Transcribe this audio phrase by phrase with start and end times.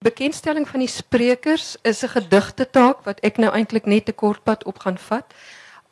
[0.00, 4.64] bekendstelling van die sprekers is 'n gedigtetaak wat ek nou eintlik net 'n kort pad
[4.64, 5.26] op gaan vat.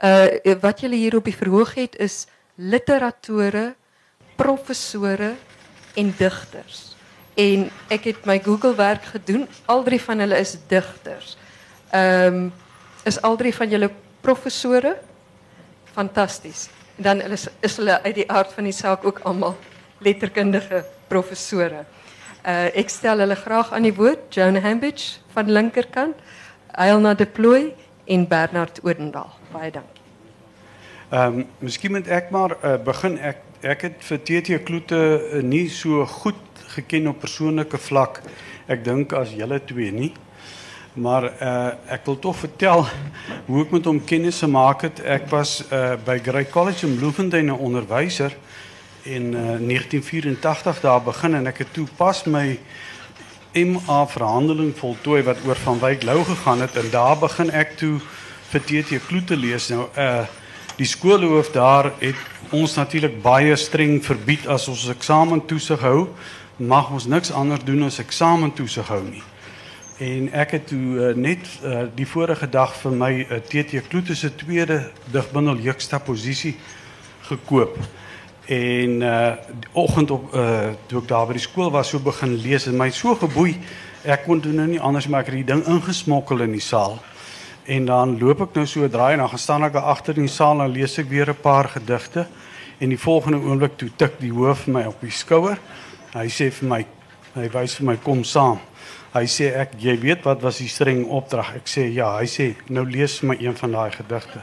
[0.00, 3.74] Uh wat julle hier op die verhoog het is literatore,
[4.36, 5.34] professore
[5.94, 6.96] en digters.
[7.34, 9.48] En ek het my Google werk gedoen.
[9.66, 11.36] Al drie van hulle is digters.
[11.90, 12.48] Ehm
[13.04, 13.90] is al drie van julle
[14.20, 14.96] professore?
[15.92, 16.68] Fantasties.
[16.96, 19.56] Dan is is hulle uit die aard van die saak ook almal
[19.98, 21.84] letterkundige professore.
[22.72, 24.34] Ik stel hulle graag aan die woord.
[24.34, 26.14] Joan Hambidge van linkerkant,
[26.72, 29.30] Eilna de Plooi en Bernard Odendaal.
[29.52, 30.02] Baie dankie.
[31.08, 31.44] Ehm
[31.90, 33.18] moet ek maar uh, begin
[33.60, 38.22] ek het vir TT Kloete uh, nie so goed geken op persoonlike vlak.
[38.66, 40.12] Ek dink as julle twee nie.
[40.98, 41.28] Maar
[41.94, 42.86] ek wil tog vertel
[43.46, 44.40] hoe ek met hom kennis
[44.82, 45.00] het.
[45.00, 48.34] Ek was uh, by Grey College in Bloemfontein 'n onderwyser
[49.02, 52.58] in uh, 1984 daar begin en ek het toe pas my
[53.54, 57.98] MA verhandeling voltooi wat oor van Wyk Lou gegaan het en daar begin ek toe
[58.50, 59.68] vir TT Kloete lees.
[59.68, 60.26] Nou uh
[60.78, 62.18] die skoolhoof daar het
[62.54, 66.06] ons natuurlik baie streng verbied as ons eksamen toesig hou
[66.56, 69.22] mag ons niks anders doen as eksamen toesig hou nie.
[69.98, 71.50] En ek het toe uh, net
[71.98, 76.54] die vorige dag vir my uh, TT Kloete se tweede digbundel Juxtaposisie
[77.26, 77.74] gekoop
[78.48, 82.32] en uh die oggend op uh toe ek daar by die skool was so begin
[82.40, 83.58] lees en my so geboei
[84.08, 86.96] ek kon toe nou nie anders maar ek het die ding ingesmokkel in die saal.
[87.68, 90.32] En dan loop ek nou so draai en dan gaan staan ek agter in die
[90.32, 92.26] saal en lees ek weer 'n paar gedigte
[92.80, 95.58] en die volgende oomblik toe tik die hoof my op die skouer
[96.14, 96.86] hy sê vir my
[97.34, 98.58] hy wys vir my kom saam.
[99.12, 102.16] Hy sê ek jy weet wat was die streng opdrag ek sê ja.
[102.16, 104.40] Hy sê nou lees my een van daai gedigte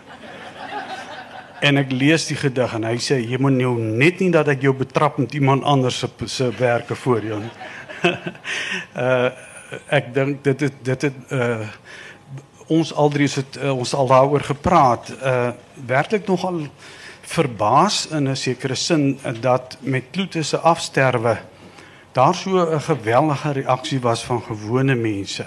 [1.62, 4.62] En ek lees die gedig en hy sê jy moet nou net nie dat ek
[4.62, 7.22] jou betrap met iemand anders se se werke voor
[8.96, 9.30] uh
[9.98, 11.68] ek dink dit het, uh
[12.68, 15.14] ons al drie het uh, ons al daaroor gepraat.
[15.22, 15.52] Uh
[15.86, 16.68] werklik nogal
[17.22, 21.38] verbaas in 'n sekere sin dat met Kloete se afsterwe
[22.12, 25.46] daar so 'n geweldige reaksie was van gewone mense.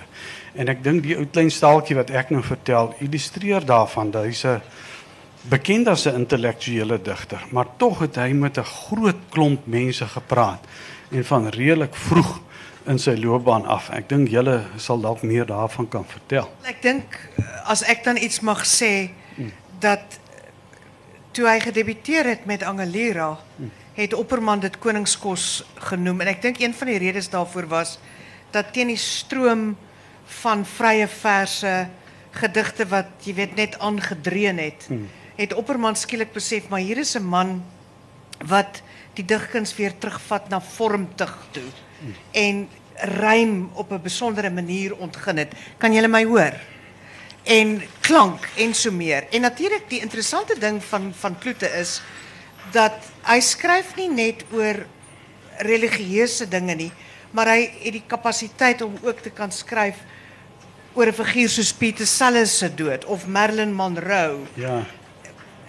[0.55, 4.25] En ek dink die ou klein staaltjie wat ek nou vertel illustreer daarvan dat
[5.43, 10.65] bekend as 'n intellektuele digter, maar tog het hy met 'n groot klomp mense gepraat
[11.10, 12.41] en van redelik vroeg
[12.87, 13.91] in sy loopbaan af.
[13.91, 16.49] Ek dink julle sal dalk meer daarvan kan vertel.
[16.62, 17.31] Ek dink
[17.65, 19.10] as ek dan iets mag sê
[19.78, 20.19] dat
[21.31, 23.38] toe hy gedebuteer het met Angelira,
[23.94, 27.99] het Opperman dit koningskos genoem en ek dink een van die redes daarvoor was
[28.50, 29.76] dat teen die stroom
[30.26, 31.88] van vrye verse
[32.31, 34.84] gedigte wat jy weet net aangedreun het.
[34.88, 37.62] Hmm het Opperman skielik besef maar hier is 'n man
[38.44, 38.82] wat
[39.15, 41.71] die digkuns weer terugvat na vormtig toe
[42.32, 42.69] en
[43.19, 45.53] rym op 'n besondere manier ontgin het.
[45.78, 46.54] Kan julle my hoor?
[47.43, 49.26] En klank en so meer.
[49.31, 52.03] En natuurlik die interessante ding van van Kloete is
[52.72, 54.87] dat hy skryf nie net oor
[55.59, 56.93] religieuse dinge nie,
[57.31, 59.97] maar hy het die kapasiteit om ook te kan skryf
[60.94, 64.38] oor 'n figuur soos Pieter Sellers se dood of Marilyn Monroe.
[64.55, 64.87] Ja.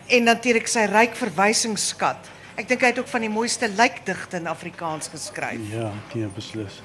[0.09, 2.17] En natuurlijk zijn rijk verwijzingsschat.
[2.55, 5.67] Ik denk hij het ook van die mooiste lijkdichten in Afrikaans geschreven.
[5.69, 6.81] Ja, die beslis.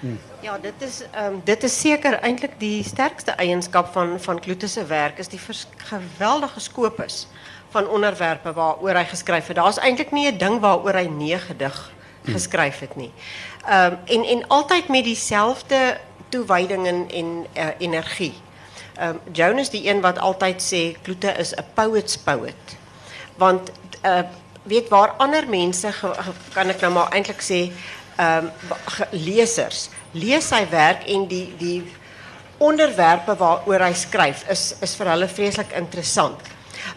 [0.00, 0.06] Hm.
[0.40, 4.84] Ja, dit is um, dit is seker eintlik die sterkste eienskap van van Kloete se
[4.86, 5.40] werk is die
[5.76, 7.26] geweldige skopus
[7.68, 9.56] van onderwerpe waaroor hy geskryf het.
[9.56, 11.92] Daar's eintlik nie 'n ding waaroor hy nee gedig
[12.24, 12.32] hm.
[12.32, 13.10] geskryf het nie.
[13.66, 18.34] Ehm um, en en altyd met dieselfde toewyding en en uh, energie.
[19.00, 22.76] Um, Joan is die een wat altijd sê Kloete is 'n poet's poet.
[23.36, 23.70] Want
[24.04, 24.22] uh,
[24.62, 25.92] weet waar ander mense
[26.52, 27.70] kan ek nou maar eintlik sê
[28.16, 28.50] ehm
[29.10, 31.82] lesers lees sy werk en die die
[32.58, 36.40] onderwerpe waaroor hy skryf is is vir hulle vreeslik interessant.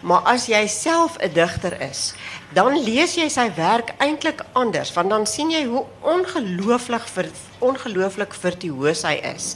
[0.02, 2.14] Maar as jy self 'n digter is,
[2.54, 7.30] dan lees jy sy werk eintlik anders want dan sien jy hoe ongelooflik vir
[7.62, 9.56] ongelooflik virtuoos hy is.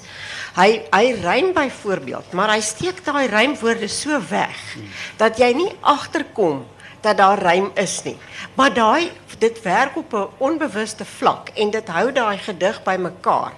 [0.56, 4.56] Hy hy rym byvoorbeeld, maar hy steek daai rymwoorde so weg
[5.20, 6.64] dat jy nie agterkom
[7.06, 8.18] dat daar rym is nie.
[8.58, 13.52] Maar daai dit werk op 'n onbewuste vlak en dit hou daai gedig bymekaar.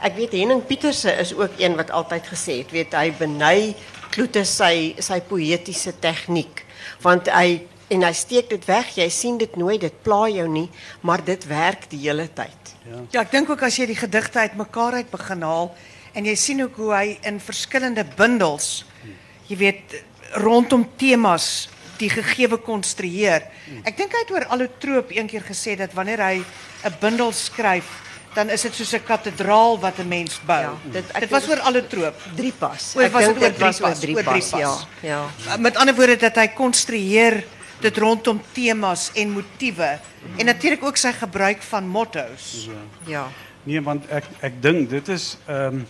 [0.00, 3.74] Ek weet Henning Pieterse is ook een wat altyd gesê het, weet hy beny
[4.10, 6.64] Kloete sy sy poëtiese tegniek
[7.02, 8.94] want hy en hy steek dit weg.
[8.96, 10.68] Jy sien dit nooit, dit pla jou nie,
[11.02, 12.72] maar dit werk die hele tyd.
[12.88, 15.74] Ja, ja ek dink ook as jy die gedigte uitmekaar uit begin haal
[16.14, 18.84] en jy sien ook hoe hy in verskillende bundels
[19.48, 20.02] jy weet
[20.40, 23.42] rondom temas die gegewe konstrueer.
[23.84, 26.42] Ek dink hy het oor allotroop een keer gesê dat wanneer hy
[26.84, 27.84] 'n bundel skryf,
[28.34, 30.60] dan is dit soos 'n kathedraal wat 'n mens bou.
[30.60, 32.14] Ja, dit- dit was oor alle troop.
[32.36, 32.96] Drie pas.
[32.96, 34.86] Ek was dink dit oor drie pas, drie oor drie pas, pas.
[35.02, 35.56] Ja, ja.
[35.56, 37.44] Met ander woorde dat hy konstrueer
[37.80, 39.98] dit rondom temas en motiewe
[40.36, 42.68] en natuurlik ook sy gebruik van motto's.
[43.06, 43.26] Ja.
[43.64, 45.84] Nee, want ek ek dink dit is ehm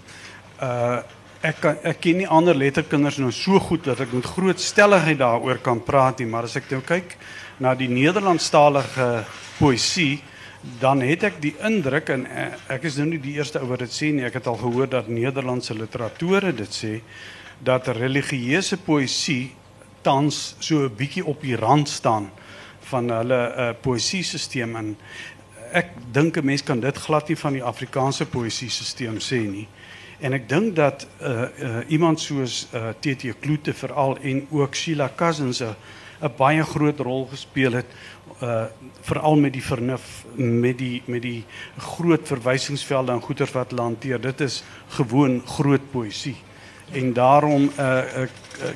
[0.62, 1.02] uh
[1.44, 5.18] ek kan ek ken nie ander letterkinders nou so goed dat ek met groot stelligheid
[5.20, 7.18] daaroor kan praat nie, maar as ek nou kyk
[7.60, 9.08] na die Nederlandstalige
[9.58, 10.22] poësie,
[10.80, 13.84] dan het ek die indruk en eh, ek is nou nie die eerste ou wat
[13.84, 16.94] dit sê nie, ek het al gehoor dat Nederlandse literatore dit sê
[17.64, 19.52] dat religieuse poësie
[20.04, 22.30] tans so 'n bietjie op die rand staan
[22.90, 24.96] van hulle uh, poësiesisteem en
[25.72, 29.68] ek dink 'n mens kan dit glad nie van die Afrikaanse poësiesisteem sê nie.
[30.20, 31.48] En ek dink dat uh,
[31.88, 35.74] iemand soos uh, TT Kloete veral en ook Sheila Cousins 'n
[36.22, 37.86] 'n baie groot rol gespeel het
[38.42, 38.64] uh
[39.04, 41.44] veral met die vernuf met die met die
[41.78, 44.20] groot verwysingsvelde en goeters wat hulle hanteer.
[44.20, 46.36] Dit is gewoon groot poësie.
[46.92, 47.70] En daarom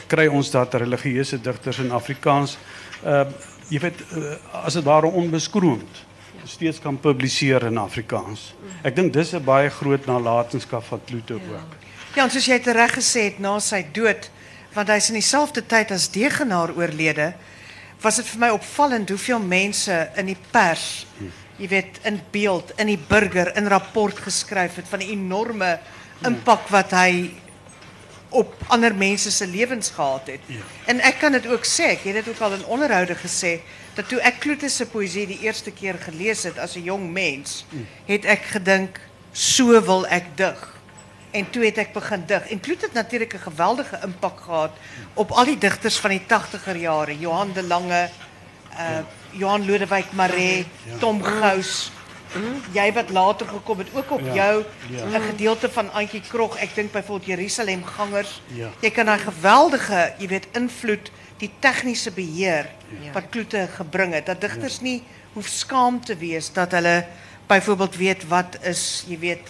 [0.06, 2.58] kry ons dat religieuse digters in Afrikaans
[3.04, 3.24] uh
[3.68, 6.04] jy weet uh, as dit ware onbeskroomd
[6.48, 8.54] steeds kan publiseer in Afrikaans.
[8.82, 11.76] Ek dink dis 'n baie groot nalatenskap van Kloete ook.
[12.14, 14.30] Ja, en soos jy reg gesê het na sy dood,
[14.74, 17.34] want hy's in dieselfde tyd as Degenaar oorlede,
[18.00, 21.06] was dit vir my opvallend hoeveel mense in die pers,
[21.58, 25.78] jy weet, in beeld, in die burger, in rapport geskryf het van die enorme
[26.24, 27.30] impak wat hy
[28.28, 30.40] op ander mense se lewens gehad het.
[30.46, 30.60] Ja.
[30.84, 33.58] En ek kan dit ook sê, ek het dit ook al in onderhoude gesê
[33.94, 37.64] dat toe ek Kloete se poësie die eerste keer gelees het as 'n jong mens,
[38.06, 39.00] het ek gedink
[39.32, 40.76] so wil ek dig.
[41.30, 42.48] En toe het ek begin dig.
[42.48, 44.72] En Kloete het natuurlik 'n geweldige impak gehad
[45.14, 48.08] op al die digters van die 80er jare, Johan de Lange,
[48.72, 49.00] uh
[49.30, 50.66] Johan Lodewyk Maree,
[50.98, 51.90] Tom Gous.
[52.72, 55.04] Jy wat later gekom het, ook op Ja, jou ja.
[55.18, 58.40] 'n gedeelte van Antjie Krog, ek dink byvoorbeeld Jerusalem gangers.
[58.46, 58.68] Ja.
[58.80, 62.66] Jy kan daai geweldige, jy weet, invloed, die tegniese beheer
[63.12, 64.26] wat Kloete gebring het.
[64.26, 65.02] Dat digters nie
[65.32, 67.06] hoef skaam te wees dat hulle
[67.46, 69.48] byvoorbeeld weet wat is, jy weet,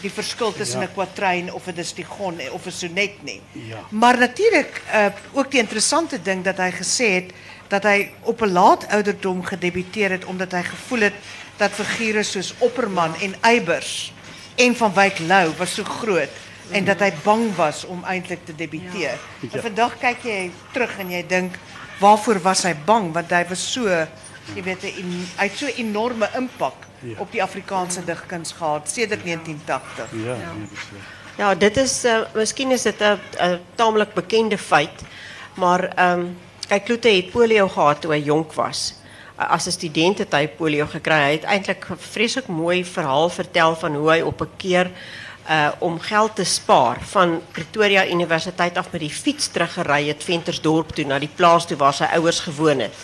[0.00, 0.86] die verskil tussen Ja.
[0.86, 3.40] 'n kwatryn of 'n distigon of 'n sonnet nie.
[3.90, 7.32] Maar natuurlik uh, ook die interessante ding dat hy gesê het
[7.68, 11.14] dat hy op 'n laat ouderdom gedebuteer het omdat hy gevoel het
[11.58, 14.12] dat figure soos Opperman en Eybers
[14.56, 16.30] en van Wyk Lou was so groot
[16.70, 19.16] en dat hy bang was om eintlik te debuteer.
[19.40, 19.48] Ja.
[19.52, 21.56] En vandag kyk jy terug en jy dink
[22.00, 23.88] waarvoor was hy bang want hy was so
[24.54, 24.92] jy weet hy
[25.48, 27.14] het so 'n enorme impak Ja.
[27.22, 30.10] op die Afrikaanse digkuns gehad sedert 1980.
[30.24, 30.34] Ja,
[30.70, 31.02] beslis.
[31.38, 35.02] Ja, dit is uh, miskien is dit 'n 'n taamlik bekende feit,
[35.54, 36.36] maar ehm um,
[36.68, 38.94] kyk Kloete het polio gehad toe hy jonk was.
[39.38, 41.14] As 'n student het hy polio gekry.
[41.14, 44.90] Hy het eintlik 'n vreeslik mooi verhaal vertel van hoe hy op 'n keer
[45.48, 50.90] uh om geld te spaar van Pretoria Universiteit af met die fiets teruggery het Ventersdorp
[50.92, 52.94] toe na die plaas toe waar sy ouers gewoon het.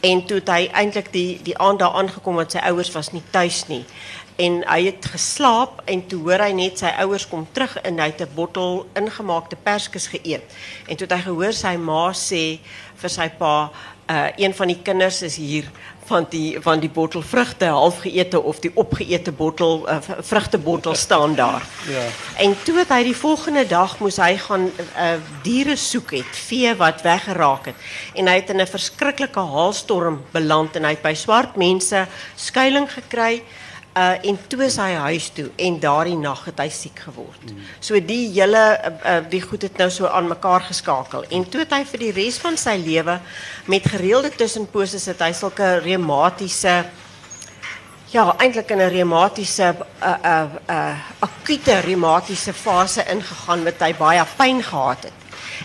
[0.00, 3.22] En toe het hy eintlik die die aand daar aangekom want sy ouers was nie
[3.30, 3.84] tuis nie.
[4.38, 8.06] En hy het geslaap en toe hoor hy net sy ouers kom terug en hy
[8.06, 10.46] het 'n bottel ingemaakte perskes geëet.
[10.86, 12.58] En toe het hy gehoor sy ma sê
[12.98, 13.70] vir sy pa,
[14.08, 15.68] uh een van die kinders is hier
[16.08, 21.34] van die van die bottel vrugte half geëte of die opgeëte bottel uh, vrugtebottel staan
[21.34, 21.66] daar.
[21.88, 22.06] Ja.
[22.44, 25.10] En toe het hy die volgende dag moes hy gaan uh,
[25.44, 27.88] diere soek het, vee wat weggeraak het.
[28.14, 32.92] En hy het in 'n verskriklike haalstorm beland en hy het by swart mense skuilings
[32.92, 33.42] gekry.
[33.98, 37.48] Uh, en toe is hy huis toe en daardie nag het hy siek geword.
[37.82, 41.64] So die hele uh, uh, die goed het nou so aan mekaar geskakel en toe
[41.64, 43.16] het hy vir die res van sy lewe
[43.66, 46.76] met gereelde tussenposes het hy sulke reumatiese
[48.12, 50.94] ja, eintlik in 'n reumatiese uh uh uh
[51.26, 55.18] akute reumatiese fase ingegaan met hy baie pyn gehad het.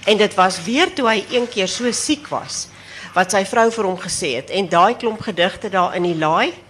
[0.09, 2.67] En dit was weer toe hy een keer so siek was
[3.13, 6.62] wat sy vrou vir hom gesê het en daai klomp gedigte daar in die laai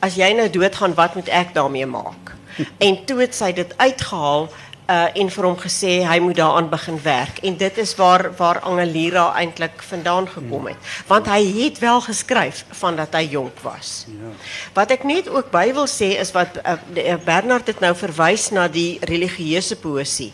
[0.00, 2.34] as jy nou doodgaan wat moet ek daarmee maak?
[2.86, 4.50] En toe het sy dit uitgehaal
[4.90, 8.58] uh en vir hom gesê hy moet daaraan begin werk en dit is waar waar
[8.66, 14.06] Angelira eintlik vandaan gekom het want hy het wel geskryf van dat hy jonk was.
[14.10, 14.32] Ja.
[14.74, 18.50] Wat ek net ook by wil sê is wat uh, uh, Bernard het nou verwys
[18.50, 20.32] na die religieuse poësie.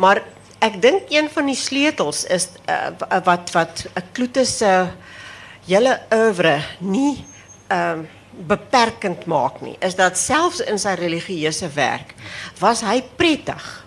[0.00, 0.22] Maar
[0.64, 2.88] ek dink een van die sleutels is uh,
[3.24, 4.72] wat wat 'n Kloete se
[5.68, 7.24] hele oeuvre nie
[7.68, 8.04] ehm
[8.46, 9.76] beperkend maak nie.
[9.80, 12.14] Is dat selfs in sy religieuse werk
[12.58, 13.84] was hy prettig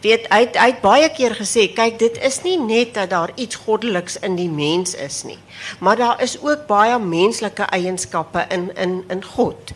[0.00, 3.58] weet het, hy het baie keer gesê, kyk, dit is nie net dat daar iets
[3.66, 5.38] goddeliks in die mens is nie,
[5.78, 9.74] maar daar is ook baie menslike eienskappe in in in God.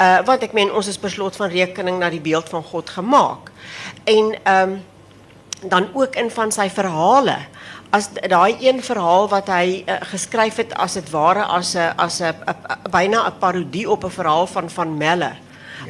[0.00, 2.90] Uh wat ek meen, ons is per slot van rekening na die beeld van God
[2.90, 3.52] gemaak.
[4.04, 4.78] En ehm
[5.62, 7.36] dan ook in van sy verhale.
[7.90, 12.20] As daai een verhaal wat hy uh, geskryf het as dit ware as 'n as
[12.20, 12.34] 'n
[12.90, 15.32] byna 'n parodie op 'n verhaal van van Melle.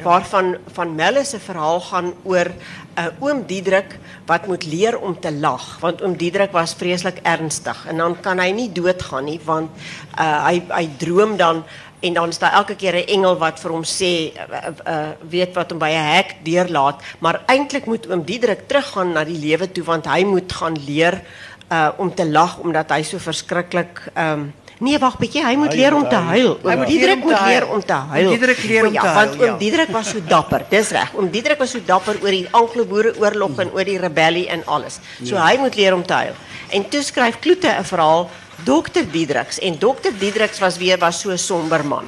[0.03, 2.55] Waarvan van Melle se verhaal gaan oor 'n
[2.99, 7.85] uh, oom Diedrik wat moet leer om te lag want oom Diedrik was vreeslik ernstig.
[7.87, 9.69] En dan kan hy nie doodgaan nie want
[10.19, 11.63] uh, hy hy droom dan
[11.99, 15.53] en dan is daar elke keer 'n engel wat vir hom sê uh, uh, weet
[15.53, 19.71] wat hom by 'n hek deurlaat maar eintlik moet oom Diedrik teruggaan na die lewe
[19.71, 21.21] toe want hy moet gaan leer
[21.71, 25.91] uh, om te lag omdat hy so verskriklik um, Nee, wag bietjie, hy moet leer
[25.91, 26.53] om te huil.
[26.63, 28.29] Oom Diedrik moet leer om te huil.
[28.31, 29.17] Diedrik leer om ja, te huil.
[29.17, 30.63] Want oom Diedrik was so dapper.
[30.69, 31.11] Dis reg.
[31.19, 35.01] Oom Diedrik was so dapper oor die Anglo-Boereoorlog en oor die rebellie en alles.
[35.19, 36.39] So hy moet leer om te huil.
[36.71, 38.29] En toe skryf Kloete 'n verhaal
[38.63, 42.07] Dr Diedriks en Dr Diedriks was weer was so 'n somber man.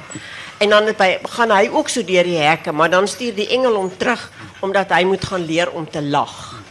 [0.58, 3.48] En dan het hy gaan hy ook so deur die hekke, maar dan stuur die
[3.48, 4.30] engel hom terug
[4.60, 6.62] omdat hy moet gaan leer om te lag.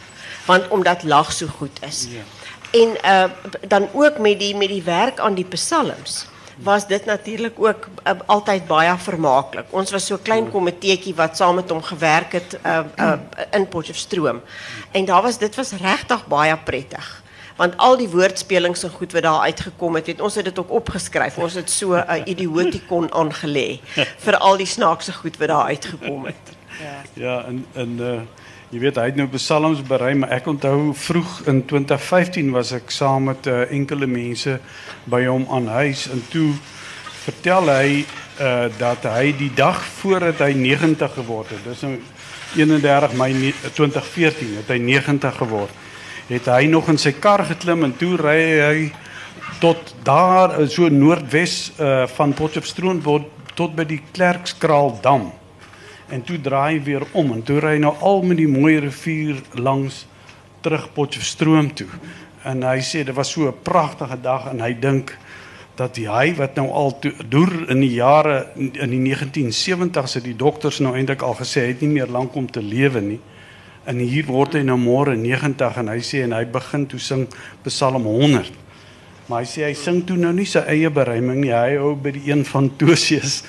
[0.46, 2.08] Want omdat lag so goed is.
[2.72, 3.24] En uh,
[3.68, 8.12] dan ook met die, met die werk aan die psalms was dit natuurlijk ook uh,
[8.26, 9.66] altijd baie vermakelijk.
[9.70, 13.12] Ons was zo'n klein komiteetjie wat saam met hom gewerk het uh, uh,
[13.50, 14.40] in Potchefstroom.
[14.90, 17.21] En daar was dit was regtig baie prettig.
[17.62, 20.70] Want al die woordspelings en goed wat daar uitgekom het, het ons het dit ook
[20.70, 21.36] opgeskryf.
[21.38, 23.78] Ons het so 'n uh, idiotikon aangelê
[24.24, 26.56] vir al die snaakse goed wat daar uitgekom het.
[26.82, 28.20] Ja, ja en en uh
[28.72, 32.90] Jy weet hy het nou psalms berei, maar ek onthou vroeg in 2015 was ek
[32.90, 34.58] saam met uh, enkele mense
[35.04, 36.54] by hom aan huis en toe
[37.24, 38.06] vertel hy
[38.78, 41.98] dat hy die dag voordat hy 90 geword het, dis nou
[42.56, 45.70] 31 Mei 2014 het hy 90 geword.
[46.28, 48.76] Het hy nog in sy kar geklim en toe ry hy
[49.62, 53.02] tot daar so noordwes uh, van Potchefstroom
[53.54, 55.30] tot by die Klerkskraal dam.
[56.12, 58.78] En toe draai hy weer om en toe ry hy nou al met die mooi
[58.82, 60.04] rivier langs
[60.62, 61.88] terug Potchefstroom toe.
[62.46, 65.16] En hy sê dit was so 'n pragtige dag en hy dink
[65.76, 66.92] dat die hy wat nou al
[67.28, 71.80] deur in die jare in die 1970s het die dokters nou eintlik al gesê het
[71.80, 73.20] nie meer lank om te lewe nie.
[73.86, 77.24] En hier word hy nou môre 90 en hy sê en hy begin toe sing
[77.66, 78.52] Psalm 100.
[79.26, 81.54] Maar hy sê hy sing toe nou nie sy eie bereiming nie.
[81.54, 83.40] Hy hou by die een van Tosius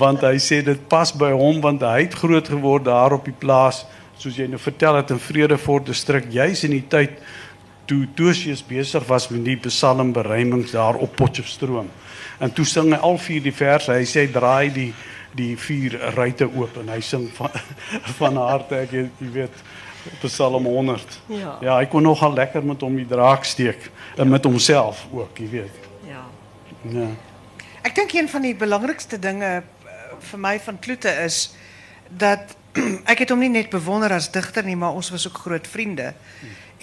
[0.00, 3.36] want hy sê dit pas by hom want hy het groot geword daar op die
[3.36, 3.84] plaas
[4.20, 7.18] soos jy nou vertel het in Vredefort distrik juis in die tyd
[7.88, 11.90] toe Tosius besig was met die Psalm bereimings daar op Potchefstroom.
[12.40, 13.92] En toe sing hy al vier die verse.
[13.92, 14.92] Hy sê draai die
[15.34, 17.50] die vier ruitte oop en hy sing van
[18.20, 19.64] van harte ek jy weet
[20.22, 21.20] Psalm 100.
[21.26, 21.58] Ja.
[21.60, 25.48] Ja, hy kon nogal lekker met hom die draak steek en met homself ook, jy
[25.48, 25.78] weet.
[26.08, 26.24] Ja.
[26.92, 27.08] Ja.
[27.84, 29.92] Ek dink een van die belangrikste dinge uh,
[30.30, 31.54] vir my van Kloete is
[32.08, 32.56] dat
[33.12, 36.12] ek het hom nie net bewonder as digter nie, maar ons was ook groot vriende.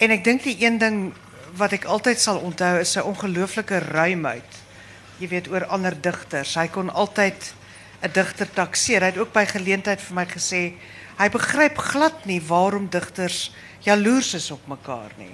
[0.02, 1.12] En ek dink die een ding
[1.58, 4.60] wat ek altyd sal onthou is sy ongelooflike ruimheid.
[5.20, 6.56] Jy weet oor ander digters.
[6.56, 7.52] Hy kon altyd
[8.02, 9.00] 'n digter takseer.
[9.00, 10.72] Hy het ook by geleentheid vir my gesê
[11.22, 13.52] hy begryp glad nie waarom digters
[13.86, 15.32] jaloers is op mekaar nie.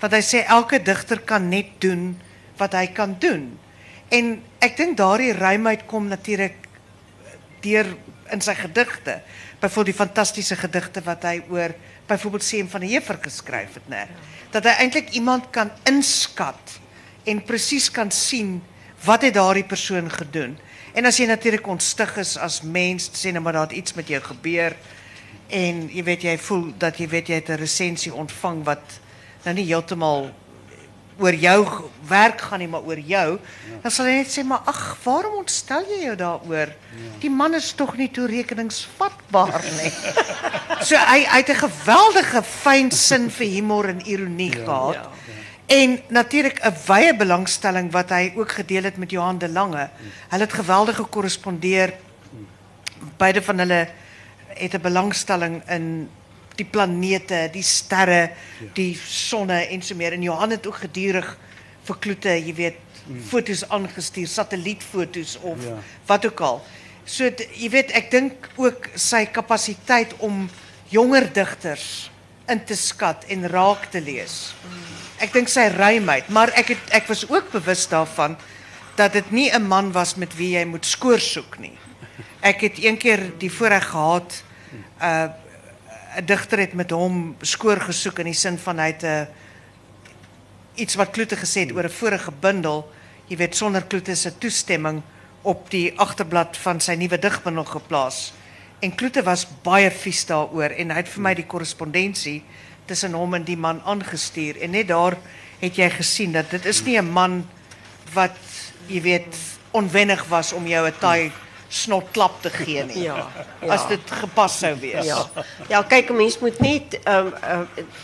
[0.00, 2.12] Want hy sê elke digter kan net doen
[2.58, 3.50] wat hy kan doen.
[4.14, 6.66] En ek dink daardie ruimheid kom natuurlik
[7.62, 7.90] deur
[8.32, 9.20] in sy gedigte.
[9.58, 11.74] Byvoorbeeld die fantastiese gedigte wat hy oor
[12.08, 14.06] byvoorbeeld Seem van die geskryf het, né?
[14.50, 16.78] Dat hy eintlik iemand kan inskat
[17.26, 18.62] en presies kan sien
[19.04, 20.56] wat het daardie persoon gedoen.
[20.94, 24.20] En as jy natuurlik ontstig is as mens, sê nou maar daar iets met jou
[24.22, 24.74] gebeur
[25.48, 29.00] en jy weet jy voel dat jy weet jy het 'n resensie ontvang wat
[29.44, 30.30] nou nie heeltemal
[31.18, 33.38] oor jou werk gaan nie, maar oor jou,
[33.82, 36.72] dan sal hy net sê maar ag, waarom ontstel jy jou daaroor?
[37.20, 39.90] Die man is tog nie toerekeningsvatbaar nie.
[40.88, 45.10] so hy hy het 'n geweldige fyn sin vir humor en ironie gehad.
[45.66, 49.90] En natuurlik 'n wye belangstelling wat hy ook gedeel het met Johan de Lange.
[50.28, 51.94] Hulle het geweldig gekorrespondeer.
[53.16, 53.88] Beide van hulle
[54.58, 56.08] het 'n belangstelling in
[56.56, 58.30] die planete, die sterre,
[58.74, 60.12] die sonne en so meer.
[60.12, 61.38] En Johan het ook gedurig
[61.84, 62.76] vir Kloete, jy weet,
[63.28, 65.58] foto's aangestuur, satellietfoto's of
[66.06, 66.60] wat ook al.
[67.08, 70.48] So jy weet, ek dink ook sy kapasiteit om
[70.92, 72.10] jonger digters
[72.48, 74.52] in te skat en raak te lees.
[75.20, 78.36] Ek dink sy ruimheid, maar het ek was ook bewus daarvan
[78.96, 81.78] dat dit nie 'n man was met wie jy moet soek nie.
[82.40, 84.42] Ek het een keer die voorreg gehad
[85.00, 85.28] uh
[86.18, 89.28] 'n digter met hom skoor gesoek in die sin van hy het 'n
[90.74, 92.90] iets wat Kloete gesê het oor 'n vorige bundel,
[93.26, 95.02] jy weet sonder Kloete se toestemming
[95.42, 98.32] op die agterblad van sy nuwe digbundel geplaas.
[98.80, 102.42] En Kloete was baie vies daaroor en hy het vir my die korrespondensie
[102.86, 105.16] tussen hom en die man aangestuur en net daar
[105.60, 107.48] het jy gesien dat dit is nie 'n man
[108.14, 108.36] wat
[108.86, 109.36] jy weet
[109.70, 111.32] onwennig was om jou 'n taai
[111.68, 113.02] snotklap te gee nie.
[113.02, 113.26] Ja,
[113.60, 113.72] ja.
[113.72, 115.06] As dit gepas sou wees.
[115.06, 115.26] Ja,
[115.68, 117.60] ja kyk, 'n mens moet net ehm uh,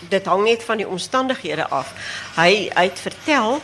[0.08, 1.92] dit hang net van die omstandighede af.
[2.36, 3.60] Hy hy het vertel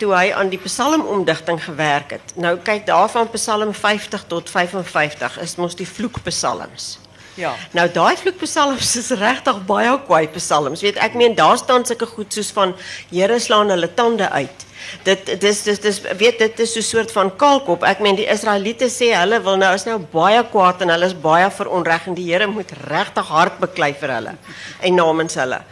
[0.00, 2.32] toe hy aan die psalmomdigting gewerk het.
[2.34, 6.98] Nou kyk daarvan Psalm 50 tot 55 is mos die vloekpsalms.
[7.34, 7.52] Ja.
[7.76, 10.82] Nou daai vloekpsalms is regtig baie kwaai psalms.
[10.84, 12.74] Weet ek meen daar staan sulke goed soos van
[13.10, 14.66] Here slaan hulle tande uit.
[15.02, 17.82] Dit dis dis dis weet dit is so 'n soort van kaalkop.
[17.82, 21.14] Ek meen die Israeliete sê hulle wil nou is nou baie kwaad en hulle is
[21.14, 24.34] baie veronreg en die Here moet regtig hard beklei vir hulle
[24.80, 25.62] en namens hulle.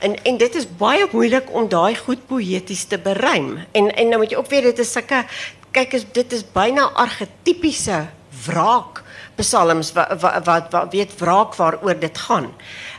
[0.00, 3.58] En en dit is baie moeilik om daai goed poëties te beruim.
[3.72, 5.24] En en nou moet jy ook weet dit is sulke
[5.72, 8.06] kyk is dit is byna argetipiese
[8.46, 9.02] wraak
[9.38, 12.52] psalms wat wat wat, wat weet wraak waaroor dit gaan.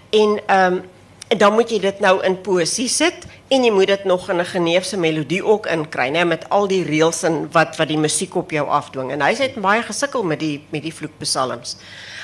[0.09, 0.81] En ehm um,
[1.29, 4.41] en dan moet jy dit nou in poësie sit en jy moet dit nog in
[4.41, 8.51] 'n geneefse melodie ook né, met al die reëls en wat wat die musiek op
[8.51, 9.12] jou afdwing.
[9.12, 11.77] En hy het baie gesukkel met die met die vloekpsalms.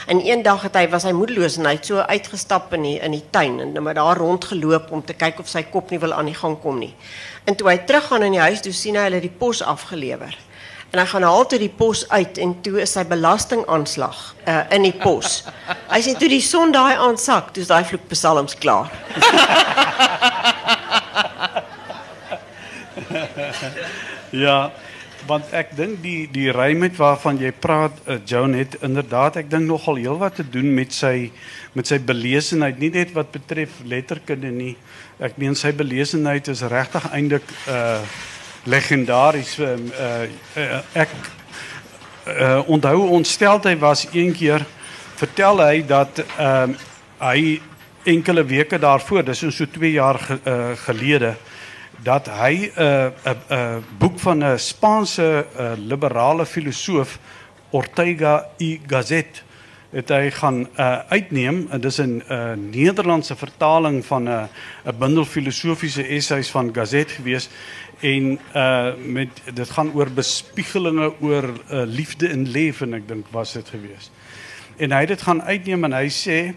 [0.08, 3.12] En eendag het hy was hy moedeloos en hy het so uitgestap in die in
[3.12, 6.26] die tuin en maar daar rondgeloop om te kyk of sy kop nie wil aan
[6.26, 6.94] die gang kom nie.
[7.46, 10.38] En toe hy teruggaan in die huis, toe sien hy hulle die pos afgelewer.
[10.96, 14.86] En hy gaan haal toe die pos uit en toe is sy belastingaanslag uh, in
[14.88, 15.42] die pos.
[15.90, 18.88] Hy sê toe die son daai aansak, toe is daai vloekpsalms klaar.
[24.36, 24.72] Ja,
[25.28, 29.68] want ek dink die die rymheid waarvan jy praat, uh, Joan het inderdaad ek dink
[29.68, 31.30] nogal heelwat te doen met sy
[31.76, 34.74] met sy belesenheid, nie net wat betref letterkunde nie.
[35.24, 38.00] Ek meen sy belesenheid is regtig eintlik uh
[38.66, 39.58] legendaries.
[39.60, 40.26] Uh, uh,
[40.58, 41.14] uh, ek
[42.28, 44.66] uh, onthou ontstelheid was een keer
[45.16, 47.62] vertel hy dat ehm uh, hy
[48.06, 51.36] enkele weke daarvoor, dis so 2 jaar ge, uh, gelede
[52.04, 57.20] dat hy 'n uh, 'n uh, uh, boek van 'n Spaanse uh, liberale filosoof
[57.72, 59.44] Ortega y Gasset
[59.96, 64.50] het hy gaan uh, uitneem en dis 'n uh, Nederlandse vertaling van 'n
[64.86, 67.50] 'n bundel filosofiese essays van Gasset gewees
[68.00, 73.54] en uh met dit gaan oor bespiegelinge oor uh, liefde en lewe ek dink was
[73.54, 74.12] dit gewees.
[74.78, 76.54] En hy het dit gaan uitneem en hy sê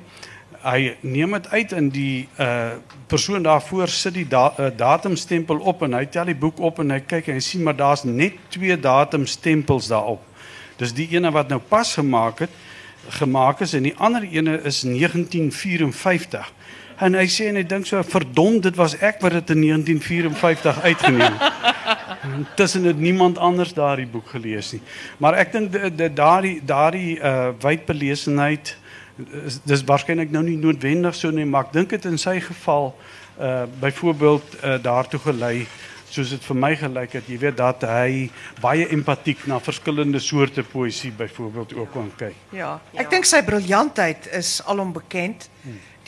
[0.62, 2.70] hy neem dit uit in die uh
[3.07, 6.90] persoon daarvoor sit die da uh, datumstempel op en hy tel die boek op en
[6.90, 10.22] hy kyk en hy sien maar daar's net twee datumstempels daarop.
[10.77, 12.51] Dis die ene wat nou pas gemaak het
[13.08, 16.52] gemaak is en die ander ene is 1954.
[16.98, 20.80] En hy sê en hy dink so verdom dit was ek wat dit in 1954
[20.82, 21.52] uitgeneem het.
[22.58, 24.82] Tussen het niemand anders daardie boek gelees nie.
[25.22, 25.78] Maar ek dink
[26.16, 28.74] daardie daardie uh wydbelesenheid
[29.46, 32.92] is dis waarskynlik nou nie noodwendig so nie, maar ek dink dit in sy geval
[33.38, 35.66] uh byvoorbeeld uh, daartoe gelei
[36.10, 38.30] soos dit vir my gelyk het, jy weet dat hy
[38.62, 42.34] baie empatiek na verskillende soorte poësie byvoorbeeld ook kon kyk.
[42.56, 45.48] Ja, ek dink sy briljantheid is alom bekend.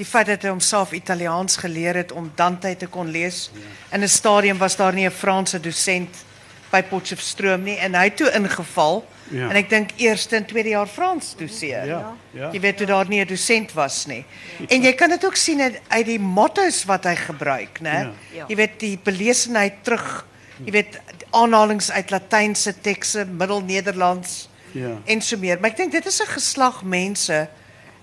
[0.00, 3.50] Die feit dat hy homself Italiaans geleer het om Dante te kon lees.
[3.92, 6.24] In 'n stadium was daar nie 'n Franse dosent
[6.70, 9.04] by Potchefstroom nie en hy toe ingeval.
[9.30, 9.48] Ja.
[9.48, 11.86] En ek dink eerste en tweede jaar Frans doseer.
[11.86, 12.50] Ja, ja.
[12.52, 14.24] Jy weet toe daar nie 'n dosent was nie.
[14.68, 18.10] En jy kan dit ook sien uit die motto's wat hy gebruik, né?
[18.34, 18.44] Ja.
[18.48, 20.26] Jy weet die belesenheid terug,
[20.64, 24.98] jy weet aanhalings uit Latynse tekste, Middel-Nederlands Ja.
[25.04, 25.60] en so meer.
[25.60, 27.48] Maar ek dink dit is 'n geslag mense.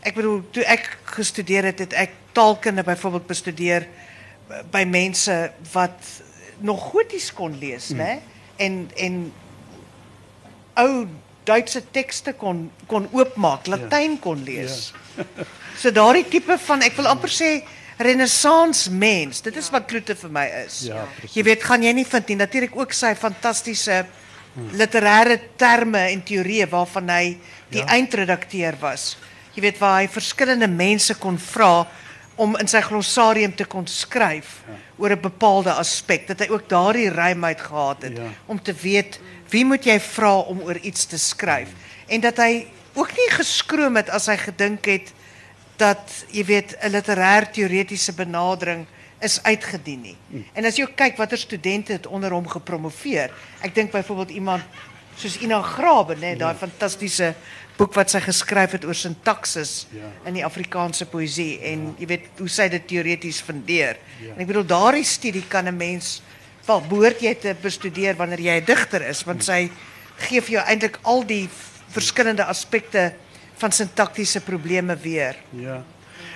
[0.02, 3.88] Ek bedoel, toe ek gestudeer het, het ek taalkunde byvoorbeeld bestudeer
[4.72, 6.00] by mense wat
[6.60, 8.20] nog goties kon lees, né?
[8.56, 9.32] En en
[10.78, 11.08] ou
[11.48, 14.92] Duitse tekste kon kon oopmaak, Latyn kon lees.
[15.78, 17.62] So daardie tipe van ek wil amper sê
[18.02, 19.42] renessans mens.
[19.46, 20.80] Dit is wat Kloete vir my is.
[20.90, 22.36] Ja, jy weet, gaan jy nie vind nie.
[22.36, 24.06] Natuurlik ook sy fantastiese
[24.74, 27.38] literêre terme en teorieë waarvan hy
[27.70, 27.86] die Ja.
[27.94, 29.18] eindredakteur was.
[29.56, 31.86] Jy weet waar hy verskillende mense kon vra
[32.38, 34.64] om in sy glossarium te kon skryf
[34.98, 38.30] oor 'n bepaalde aspek dat hy ook daardie ruimheid gehad het Ja.
[38.48, 41.70] om te weet wie moet jy vra om oor iets te skryf
[42.08, 45.14] en dat hy ook nie geskroom het as hy gedink het
[45.78, 48.88] dat jy weet 'n literêr teoretiese benadering
[49.20, 50.18] is uitgedien nie.
[50.54, 53.34] En as jy ook kyk watter studente het onder hom gepromoveer.
[53.62, 54.64] Ek dink byvoorbeeld iemand
[55.18, 57.34] soos Ina Graben, hè, daai fantastiese
[57.78, 59.88] boek wat sy geskryf het oor sintaksis
[60.26, 63.98] in die Afrikaanse poëzie en jy weet hoe sy dit teoreties fundeer.
[64.34, 66.22] En ek bedoel daardie studie kan 'n mens
[66.68, 69.70] wel behoort jy te bestudeer wanneer jy 'n digter is want sy
[70.18, 71.50] gee vir jou eintlik al die
[71.94, 73.14] verskillende aspekte
[73.58, 75.36] van sintaktiese probleme weer.
[75.50, 75.84] Ja.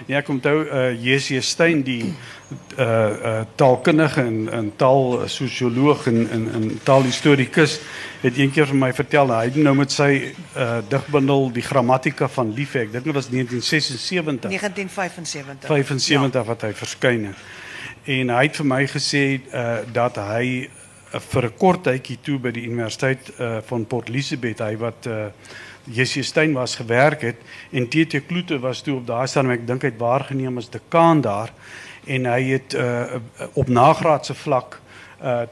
[0.08, 1.42] Ja, ek onthou uh J.C.
[1.46, 7.80] Stein die uh uh taalkundige en en taalsosioloog en en en taalhistorikus
[8.22, 12.28] het een keer vir my vertel hy het nou met sy uh digbundel die grammatika
[12.28, 12.88] van liefde.
[12.88, 14.50] Ek dink dit was 1976.
[14.50, 15.70] 1975.
[15.70, 17.50] 75 wat hy verskyn het.
[18.04, 22.40] En hy het vir my gesê uh dat hy uh, vir 'n kort tydjie toe
[22.40, 25.30] by die Universiteit uh van Port Elizabeth, hy wat uh
[25.86, 27.38] Jessie Stein was gewerk het
[27.72, 31.22] en TT Kloete was toe op daai stadium ek dink hy het waargeneem as dekaan
[31.22, 31.54] daar
[32.06, 32.76] en hy het
[33.54, 34.80] op nagraadse vlak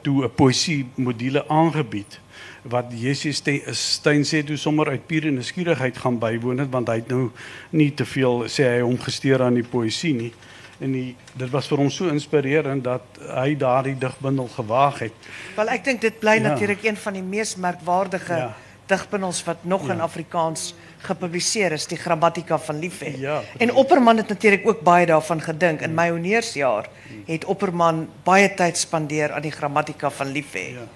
[0.01, 2.19] toe 'n poësie module aangebied
[2.61, 3.33] wat Jessie
[3.73, 7.31] Stein sê toe sommer uit pure nuuskierigheid gaan bywoon want hy het nou
[7.69, 10.33] nie te veel sê hy aan die poësie nie
[10.79, 15.29] en die, dit was vir hom so inspirerend dat hy daardie digbundel gewaag het.
[15.55, 16.49] Wel ek dink dit bly ja.
[16.49, 18.55] natuurlik een van die mees merkwaardige ja
[18.89, 19.93] digbundels wat nog ja.
[19.93, 20.73] in Afrikaans
[21.05, 23.41] gepubliseer is, die grammatika van liefde.
[23.57, 25.81] En Opperman het natuurlik ook baie daarvan gedink.
[25.81, 26.89] In my honeursjaar
[27.25, 30.87] het Opperman baie tyd spandeer aan die grammatika van liefde.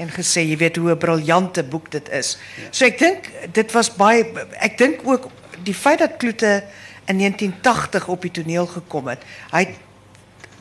[0.00, 2.38] En gesê, jy weet hoe 'n briljante boek dit is.
[2.56, 2.68] Ja.
[2.70, 4.24] So ek dink dit was baie
[4.60, 5.28] ek dink ook
[5.62, 6.62] die feit dat Kloete
[7.10, 9.24] in 1980 op die toneel gekom het.
[9.52, 9.78] Hy het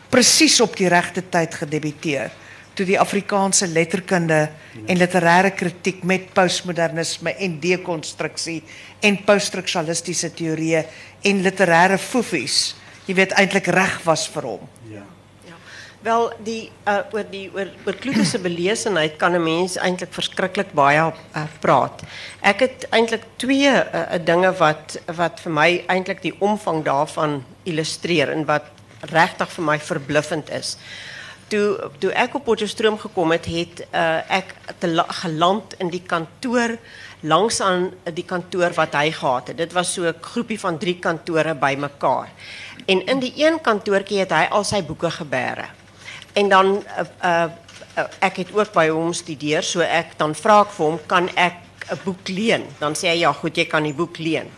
[0.09, 2.33] presies op die regte tyd gedebuteer
[2.79, 4.37] toe die Afrikaanse letterkunde
[4.87, 8.61] en literêre kritiek met postmodernisme en dekonstruksie
[9.03, 10.85] en poststrukturalistiese teorieë
[11.27, 12.59] en literêre foefies,
[13.09, 14.67] jy weet eintlik reg was vir hom.
[14.93, 15.03] Ja.
[15.99, 20.71] Wel die uh, oor die oor oor Kloete se belesenheid kan 'n mens eintlik verskriklik
[20.71, 22.03] baie uh, praat.
[22.39, 28.31] Ek het eintlik twee uh, dinge wat wat vir my eintlik die omvang daarvan illustreer
[28.31, 28.71] en wat
[29.11, 30.77] regtig vir my verbluffend is
[31.49, 33.81] toe toe ek op Potchefstroom gekom het, het
[34.29, 34.53] ek
[35.21, 36.77] geland in die kantoor
[37.21, 39.57] langs aan die kantoor wat hy gehad het.
[39.57, 42.29] Dit was so 'n groepie van 3 kantore bymekaar.
[42.85, 45.78] En in die een kantoortjie het hy al sy boeke gebeere.
[46.33, 47.43] En dan uh,
[47.97, 51.29] uh, ek het ook by hom studeer, so ek dan vra ek vir hom, kan
[51.35, 52.65] ek 'n boek leen?
[52.79, 54.49] Dan sê hy ja, goed, jy kan die boek leen.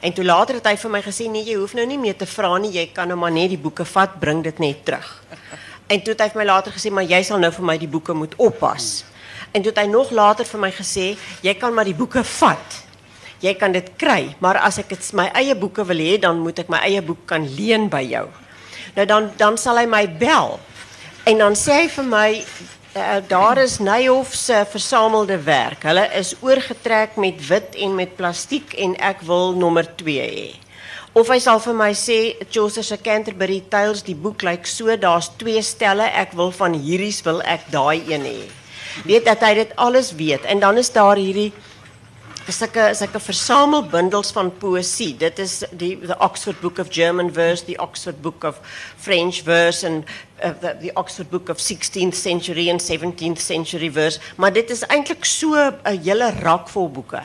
[0.00, 2.26] En toe later het hy vir my gesê nee, jy hoef nou nie meer te
[2.26, 5.08] vra nie, jy kan nou maar net die boeke vat, bring dit net terug.
[5.88, 7.88] En toe het hy vir my later gesê, maar jy sal nou vir my die
[7.88, 9.04] boeke moet oppas.
[9.56, 11.06] En toe het hy nog later vir my gesê,
[11.40, 12.76] jy kan maar die boeke vat.
[13.40, 16.60] Jy kan dit kry, maar as ek dit my eie boeke wil hê, dan moet
[16.60, 18.26] ek my eie boek kan leen by jou.
[18.98, 20.58] Nou dan dan sal hy my bel.
[21.28, 22.28] En dan sê hy vir my
[22.96, 25.82] uh, daar is Neyhoff se versamelde werk.
[25.84, 30.46] Hulle is oorgetrek met wit en met plastiek en ek wil nommer 2 hê.
[31.12, 32.16] Of hy sal vir my sê
[32.48, 37.12] Chaucer se Canterbury Tales die boek lyk so daar's twee stelle ek wil van hierdie
[37.28, 38.40] wil ek daai een hê.
[39.04, 41.50] Weet dat hy dit alles weet en dan is daar hierdie
[42.52, 45.12] sulke sulke versamelbundels van poësie.
[45.20, 48.60] Dit is die the Oxford Book of German Verse, the Oxford Book of
[48.96, 50.04] French Verse and
[50.42, 55.24] uh, the, Oxford Book of 16th century and 17th century verse, maar dit is eintlik
[55.24, 57.22] so 'n hele rak vol boeke.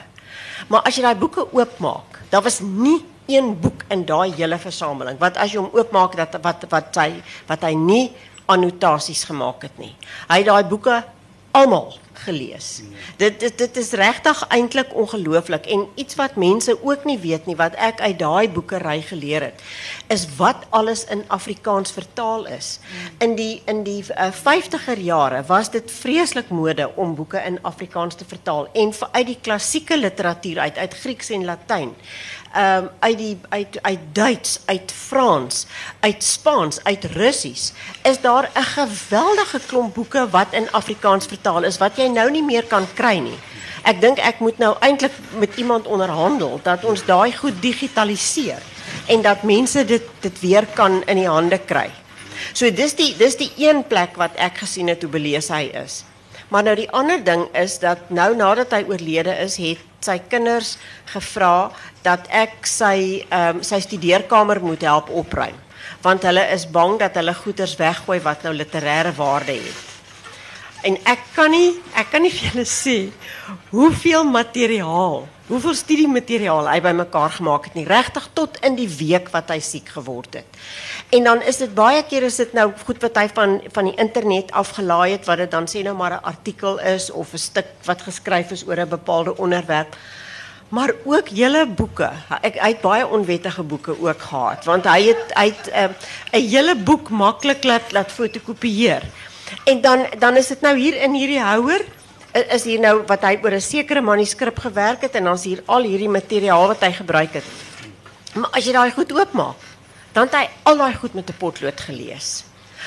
[0.67, 5.19] Maar as jy daai boeke oopmaak, daar was nie een boek in daai hele versameling
[5.19, 8.11] wat as jy hom oopmaak dat wat wat hy wat hy nie
[8.45, 9.95] annotasies gemaak het nie.
[10.27, 11.03] Hy daai boeke
[11.51, 11.93] almal
[12.25, 12.81] gelees.
[13.17, 14.93] Dit dit is regtig eintlik
[15.67, 19.61] en iets wat mense ook nie weet nie wat ek uit daai boekery geleer het
[20.13, 22.79] is wat alles in Afrikaans vertaal is.
[23.19, 28.15] In die in die uh, 50er jare was dit vreeslik mode om boeke in Afrikaans
[28.15, 31.95] te vertaal en uit die klassieke literatuur uit uit Grieks en Latyn
[32.55, 35.65] um, uit die uit uit Duits, uit Frans,
[35.99, 41.77] uit Spaans, uit Russies, is daar 'n geweldige klomp boeke wat in Afrikaans vertaal is
[41.77, 43.39] wat jy nou nie meer kan kry nie.
[43.83, 48.61] Ek dink ek moet nou eintlik met iemand onderhandel dat ons daai goed digitaliseer
[49.05, 51.89] en dat mense dit dit weer kan in die hande kry.
[52.53, 56.03] So dis die dis die een plek wat ek gesien het hoe belees hy is.
[56.53, 60.75] Maar nou die ander ding is dat nou nadat hy oorlede is, het sy kinders
[61.09, 61.71] gevra
[62.05, 65.57] dat ek sy ehm sy studeerkamer moet help opruim
[66.03, 69.91] want hulle is bang dat hulle goeders weggooi wat nou literêre waarde het.
[70.83, 72.97] En ek kan nie ek kan nie vir julle sê
[73.71, 79.51] hoeveel materiaal, hoeveel studiemateriaal hy bymekaar gemaak het nie, regtig tot in die week wat
[79.55, 80.59] hy siek geword het.
[81.13, 83.97] En dan is dit baie keer is dit nou goed wat hy van van die
[84.01, 87.69] internet afgelaai het wat dit dan sê nou maar 'n artikel is of 'n stuk
[87.85, 89.95] wat geskryf is oor 'n bepaalde onderwerp.
[90.69, 92.09] Maar ook hele boeke.
[92.41, 96.47] Ek hy het baie onwettige boeke ook gehad want hy het hy het uh, 'n
[96.49, 99.03] hele boek maklik laat laat fotokopieer.
[99.65, 101.85] En dan dan is dit nou hier in hierdie houer
[102.33, 105.61] is hier nou wat hy oor 'n sekere manuskrip gewerk het en dan is hier
[105.65, 107.43] al hierdie materiaal wat hy gebruik het.
[108.33, 109.55] Maar as jy daai goed oopmaak,
[110.13, 112.43] dan het hy al daai goed met 'n potlood gelees.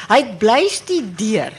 [0.08, 1.52] Hy bly studeer.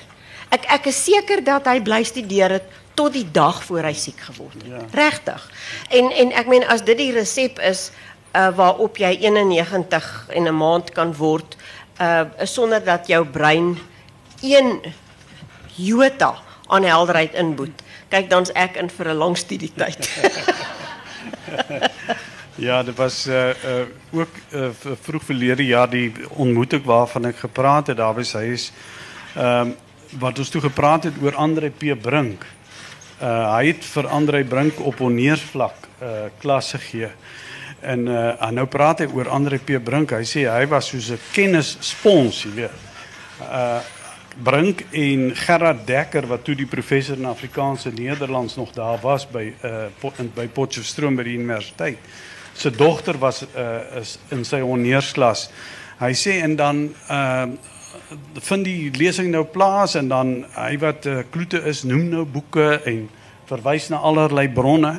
[0.49, 4.19] Ek ek is seker dat hy bly studeer het tot die dag voor hy siek
[4.19, 4.65] geword het.
[4.65, 4.81] Ja.
[4.91, 5.51] Regtig.
[5.89, 7.91] En en ek meen as dit die resep is
[8.33, 11.57] uh waarop jy 91 in 'n maand kan word
[11.99, 13.77] uh sonder dat jou brein
[14.41, 14.81] een
[15.75, 16.35] jota
[16.67, 17.81] aan helderheid inboet.
[18.09, 20.09] Kyk dan's ek in vir 'n lang studietyd.
[22.57, 24.69] ja, dit was uh, uh ook uh,
[25.01, 28.71] vroeg verlede jaar die ontmoeting waarvan ek gepraat daar by sy is
[29.35, 29.75] ehm
[30.17, 32.45] wat ons toe gepraat het oor Andre P Brink.
[33.19, 35.89] Hy het vir Andre Brink op oneersvlak
[36.39, 37.09] klasse gegee.
[37.83, 40.15] En uh nou praat hy oor Andre P Brink.
[40.15, 42.45] Hy sê hy was soos 'n kennisspons.
[42.45, 43.81] Uh
[44.37, 49.53] Brink en Gerard Dekker wat toe die professor in Afrikaanse Nederlands nog daar was by
[49.63, 49.89] uh
[50.35, 51.97] by Potchefstroom by die universiteit.
[52.57, 55.47] Sy dogter was uh is in sy honneursklas.
[56.01, 57.47] Hy sê en dan uh
[58.45, 62.77] vind die lesing nou plaas en dan hy wat uh, kloete is noem nou boeke
[62.87, 63.07] en
[63.49, 64.93] verwys na allerlei bronne.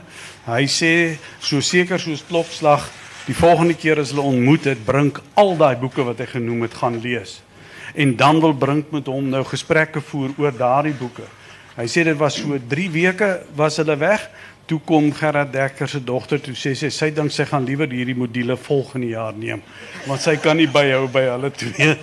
[0.46, 0.92] Hy sê
[1.40, 2.88] so seker soos klokslag
[3.28, 6.76] die volgende keer as hulle ontmoet het, Brink al daai boeke wat hy genoem het
[6.80, 7.38] gaan lees
[7.98, 11.26] en dan wil Brink met hom nou gesprekke voer oor daardie boeke.
[11.78, 14.24] Hy sê dit was so 3 weke was hulle weg.
[14.68, 18.16] Toe kom Gerard Dekker se dogter toe sê sy sy dink sy gaan liewer hierdie
[18.18, 19.62] module volgende jaar neem
[20.04, 21.94] want sy kan nie byhou by hulle twee.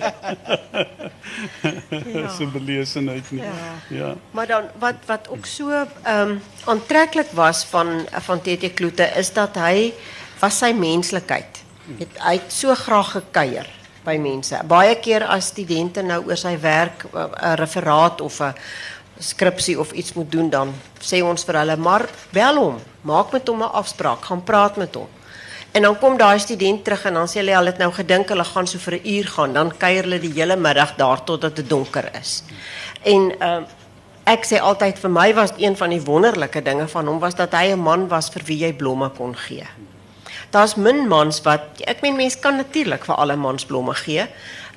[2.16, 2.26] ja.
[2.34, 3.42] so belesenheid nie.
[3.42, 3.54] Ja.
[3.98, 4.10] ja.
[4.34, 9.32] Maar dan wat wat ook so ehm um, aantreklik was van van TT Kloete is
[9.32, 9.92] dat hy
[10.40, 11.62] was sy menslikheid.
[11.98, 13.68] Het, hy het so graag gekuier
[14.06, 14.58] by mense.
[14.68, 18.54] Baie keer as studente nou oor sy werk 'n referaat of 'n
[19.18, 23.48] skripsie of iets moet doen dan sê ons vir hulle maar bel hom, maak met
[23.48, 25.08] hom 'n afspraak, gaan praat met hom.
[25.72, 28.66] En dan kom daai student terug en dan sê hulle het nou gedink hulle gaan
[28.66, 32.10] so vir 'n uur gaan, dan kuier hulle die hele middag daar totdat dit donker
[32.20, 32.42] is.
[33.02, 33.62] En uh,
[34.24, 37.52] ek sê altyd vir my was een van die wonderlike dinge van hom was dat
[37.52, 39.66] hy 'n man was vir wie jy blomme kon gee
[40.50, 44.26] daar's min mans wat ek meen mense kan natuurlik vir alle mans blomme gee.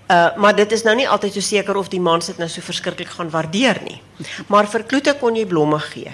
[0.10, 2.66] Uh maar dit is nou nie altyd so seker of die mans dit nou so
[2.66, 4.00] verskriklik gaan waardeer nie.
[4.48, 6.14] Maar vir Kloete kon jy blomme gee.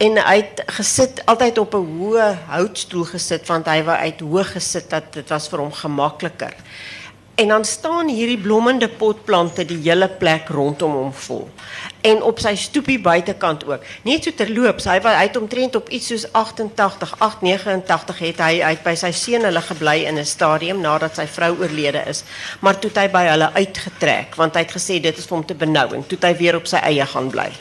[0.00, 4.52] En hy het gesit altyd op 'n hoë houtstoel gesit want hy wou uit hoog
[4.52, 6.54] gesit dat dit was vir hom gemakliker.
[7.36, 11.42] En dan staan hierdie blommende potplante die hele plek rondom hom vol.
[12.00, 13.84] En op sy stoepie buitekant ook.
[14.08, 18.80] Net so terloops, hy hy het omtrent op iets soos 88, 889 het hy uit
[18.86, 22.24] by sy seun hulle gebly in 'n stadium nadat sy vrou oorlede is.
[22.60, 25.46] Maar toe het hy by hulle uitgetrek want hy het gesê dit is vir hom
[25.46, 27.52] te benou en toe het hy weer op sy eie gaan bly.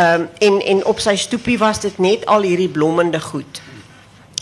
[0.00, 3.60] Ehm en en op sy stoepie was dit net al hierdie blommende goed.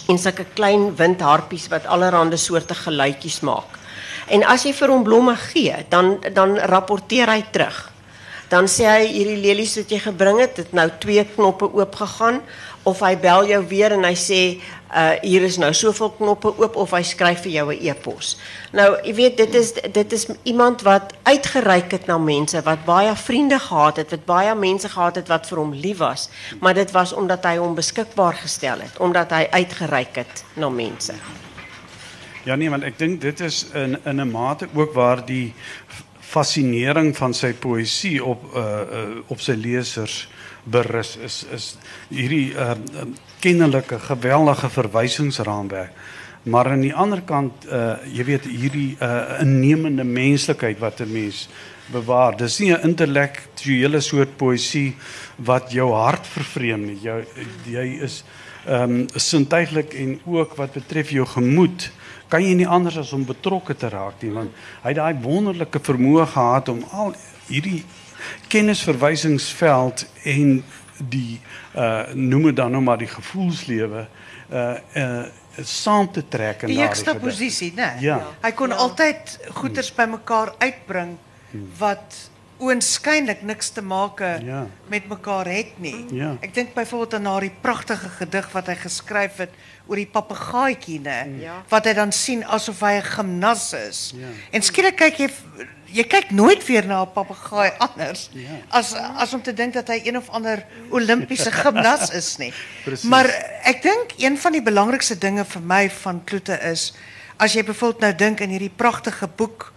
[0.09, 3.82] En sulke klein windharpies wat allerlei soorte geluidjies maak.
[4.27, 7.91] En as jy vir hom blomme gee, dan dan rapporteer hy terug.
[8.53, 12.43] Dan sê hy hierdie lelies wat jy gebring het, het nou twee knoppe oop gegaan
[12.85, 14.41] of hy bel jou weer en hy sê
[14.93, 18.37] uh hier is nou soveel knoppe oop of hy skryf vir jou 'n e-pos.
[18.73, 23.15] Nou, jy weet dit is dit is iemand wat uitgereik het na mense, wat baie
[23.17, 26.29] vriende gehad het, wat baie mense gehad het wat vir hom lief was,
[26.61, 31.15] maar dit was omdat hy hom beskikbaar gestel het, omdat hy uitgereik het na mense.
[32.43, 35.53] Ja nee, want ek dink dit is in in 'n mate ook waar die
[36.19, 40.29] fascinering van sy poësie op uh, op sy lesers
[40.65, 41.77] berus is is
[42.09, 42.55] hierdie
[43.41, 45.93] kennelike geweldige verwysingsraamwerk.
[46.43, 47.95] Maar aan die ander kant uh
[48.27, 51.49] weet hierdie uh innemende menslikheid wat 'n mens
[51.93, 52.37] bewaar.
[52.37, 54.97] Dis nie 'n intellektuele soort poësie
[55.37, 56.91] wat jou hart vervreem
[57.67, 58.25] jy is
[58.67, 59.07] ehm um,
[59.95, 61.91] en ook wat betref jou gemoed
[62.33, 65.83] kan jy nie anders as om betrokke te raak nie want hy het daai wonderlike
[65.85, 67.13] vermoë gehad om al
[67.51, 67.83] hierdie
[68.53, 70.57] kennisverwysingsveld en
[71.13, 71.41] die
[71.75, 74.07] uh noem dit dan nou maar die gevoelslewe
[74.51, 75.23] uh uh
[75.69, 77.91] saam te trek in daardie posisie, né?
[78.01, 78.23] Ja.
[78.41, 78.79] Hy kon ja.
[78.81, 81.19] altyd goeders bymekaar uitbring
[81.79, 82.17] wat
[82.63, 84.67] oënskynlik niks te maak Ja.
[84.89, 86.07] met mekaar het nie.
[86.15, 86.37] Ja.
[86.41, 89.51] Ek dink byvoorbeeld aan daardie pragtige gedig wat hy geskryf het
[89.93, 91.61] oor die papegaaitjie nê, Ja.
[91.69, 94.13] wat hy dan sien asof hy 'n gimnas is.
[94.17, 94.29] Ja.
[94.53, 95.29] En skielik kyk jy
[95.93, 98.49] jy kyk nooit weer na 'n papegaai anders Ja.
[98.71, 102.53] as as om te dink dat hy een of ander Olimpiese gimnas is nie.
[103.05, 103.27] Maar
[103.65, 106.93] ek dink een van die belangrikste dinge vir my van Kloete is
[107.39, 109.73] as jy byvoorbeeld nou dink in hierdie pragtige boek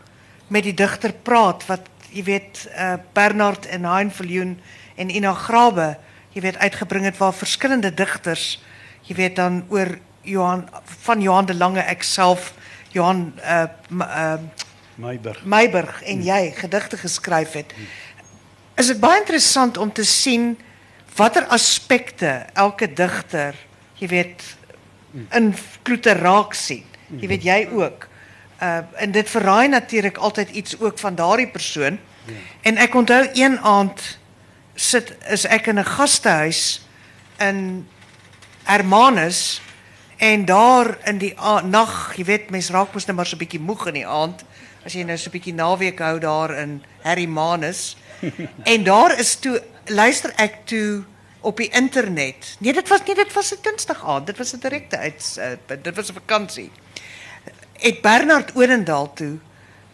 [0.47, 1.82] met die digter praat wat
[2.13, 4.60] jy weet uh, Bernard en Hein Viljoen
[4.95, 5.97] en Ina Grabe
[6.34, 8.62] jy weet uitgebring het waar verskillende digters
[9.06, 10.70] jy weet dan oor Johan
[11.06, 12.54] van Johan de Lange ek self
[12.96, 13.65] Johan uh,
[14.00, 14.38] uh.
[15.44, 17.74] Meiburg en jy gedigte geskryf het.
[18.80, 20.54] Is dit baie interessant om te sien
[21.15, 23.56] watter aspekte elke digter,
[24.00, 24.44] jy weet,
[25.36, 26.84] in kloete raak sien.
[27.20, 28.08] Jy weet jy ook.
[28.63, 32.00] Uh en dit verraai natuurlik altyd iets ook van daardie persoon.
[32.62, 34.02] En ek onthou een aand
[34.76, 36.82] sit is ek in 'n gastehuis
[37.39, 37.88] in
[38.65, 39.62] Hermanus
[40.17, 43.60] en daar in die nag, jy weet, mens raak mos nou maar so 'n bietjie
[43.60, 44.45] moeg in die aand
[44.86, 47.97] as jy nou so 'n bietjie naweek hou daar in Hermanus.
[48.73, 51.04] en daar is toe luister ek toe
[51.41, 52.56] op die internet.
[52.60, 55.78] Nee, dit was nie dit was 'n Dinsdag aand, dit was 'n direkte uit uh,
[55.82, 56.71] dit was 'n vakansie.
[57.73, 59.38] Het Bernard Odendaal toe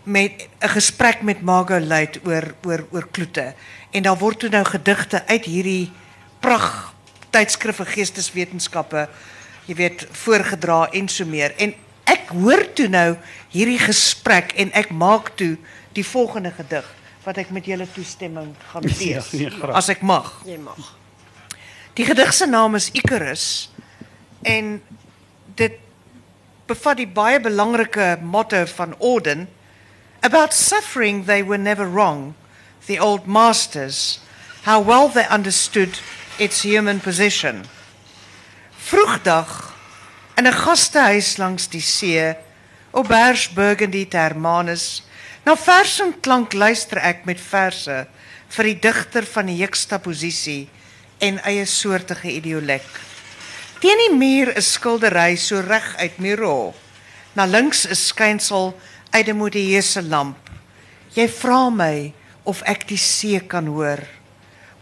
[0.03, 3.53] met 'n gesprek met Margot Luit oor oor oor kloete.
[3.91, 5.91] En daar word toe nou gedigte uit hierdie
[7.31, 9.07] pragt tydskrifte geesteswetenskappe,
[9.67, 11.53] jy weet, voorgedra en so meer.
[11.57, 11.73] En
[12.05, 13.15] ek hoor toe nou
[13.53, 15.57] hierdie gesprek en ek maak toe
[15.93, 16.85] die volgende gedig
[17.23, 19.75] wat ek met julle toestemming gaan lees Ja, nee, graag.
[19.77, 20.41] as ek mag.
[20.45, 20.95] Jy mag.
[21.95, 23.69] Die gedig se naam is Icarus
[24.43, 24.81] en
[25.55, 25.75] dit
[26.67, 29.47] bevat die baie belangrike motto van Auden
[30.23, 32.33] about suffering they were never wrong
[32.87, 34.19] the old masters
[34.65, 35.99] how well they understood
[36.37, 37.65] its human position
[38.77, 39.73] Vroegdag
[40.37, 42.35] in 'n gastehuis langs die see
[42.91, 45.03] op Bers Burgundy te Hermanus
[45.45, 48.07] na vers en klank luister ek met verse
[48.55, 50.69] vir die digter van die juxtaposisie
[51.19, 52.87] en eie soortige idiolek.
[53.81, 56.73] Teen die muur 'n skildery so reg uit Miro.
[57.33, 58.77] Na links 'n skynsel
[59.11, 60.49] uit 'n modieuse lamp.
[61.13, 62.13] Jy vra my
[62.43, 63.99] of ek die see kan hoor.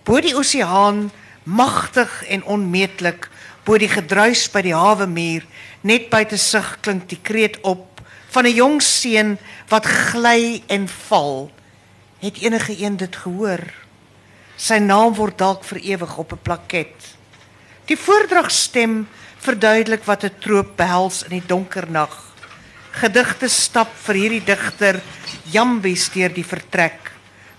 [0.03, 1.11] Bo die oseaan
[1.49, 3.27] magtig en onmeetlik
[3.65, 5.45] bo die gedruis by die hawe muur
[5.81, 9.37] net buite sig klink die kreet op van 'n jong seun
[9.69, 11.51] wat gly en val.
[12.19, 13.63] Het enige een dit gehoor?
[14.57, 17.15] Sy naam word dalk vir ewig op 'n plaket.
[17.85, 19.07] Die voordragstem
[19.39, 22.35] verduidelik wat 'n troop behels in die donker nag.
[22.91, 25.01] Gedigte stap vir hierdie digter
[25.51, 27.11] jambies deur die vertrek.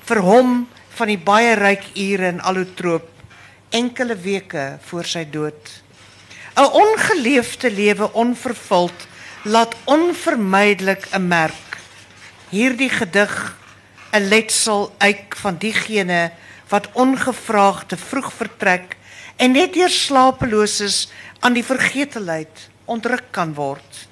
[0.05, 3.20] Vir hom van die baie ryk ure in allotroop
[3.71, 5.83] enkele weke voor sy dood.
[6.57, 9.07] 'n Ongeleefde lewe onvervuld
[9.43, 11.79] laat onvermydelik 'n merk.
[12.49, 13.57] Hierdie gedig
[14.13, 16.33] 'n letsel uit van diegene
[16.69, 18.97] wat ongevraagd te vroeg vertrek
[19.37, 24.09] en net deur slapeloses aan die vergetelheid ontruk kan word.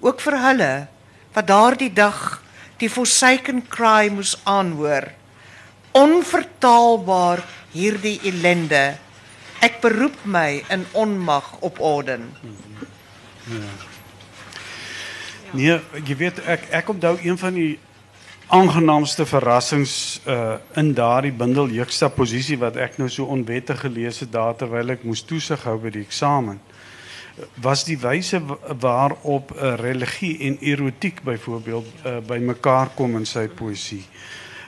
[0.00, 0.86] Ook vir hulle
[1.32, 2.42] wat daardie dag
[2.80, 5.08] die forsaken cry moes aanhoor.
[5.96, 8.84] Onvertaalbaar hierdie ellende.
[9.64, 12.28] Ek beroep my in onmag op Orden.
[15.56, 17.78] Nee, jy weet ek ek onthou een van die
[18.52, 24.54] aangenaamste verrassings uh in daardie bundel juxtaposisie wat ek nou so onwettig gelees het daar
[24.58, 26.60] terwyl ek moes toesig hou by die eksamen
[27.60, 33.26] was die wyse wa- waarop uh, religie en erotiek byvoorbeeld uh, by mekaar kom in
[33.28, 34.04] sy poësie.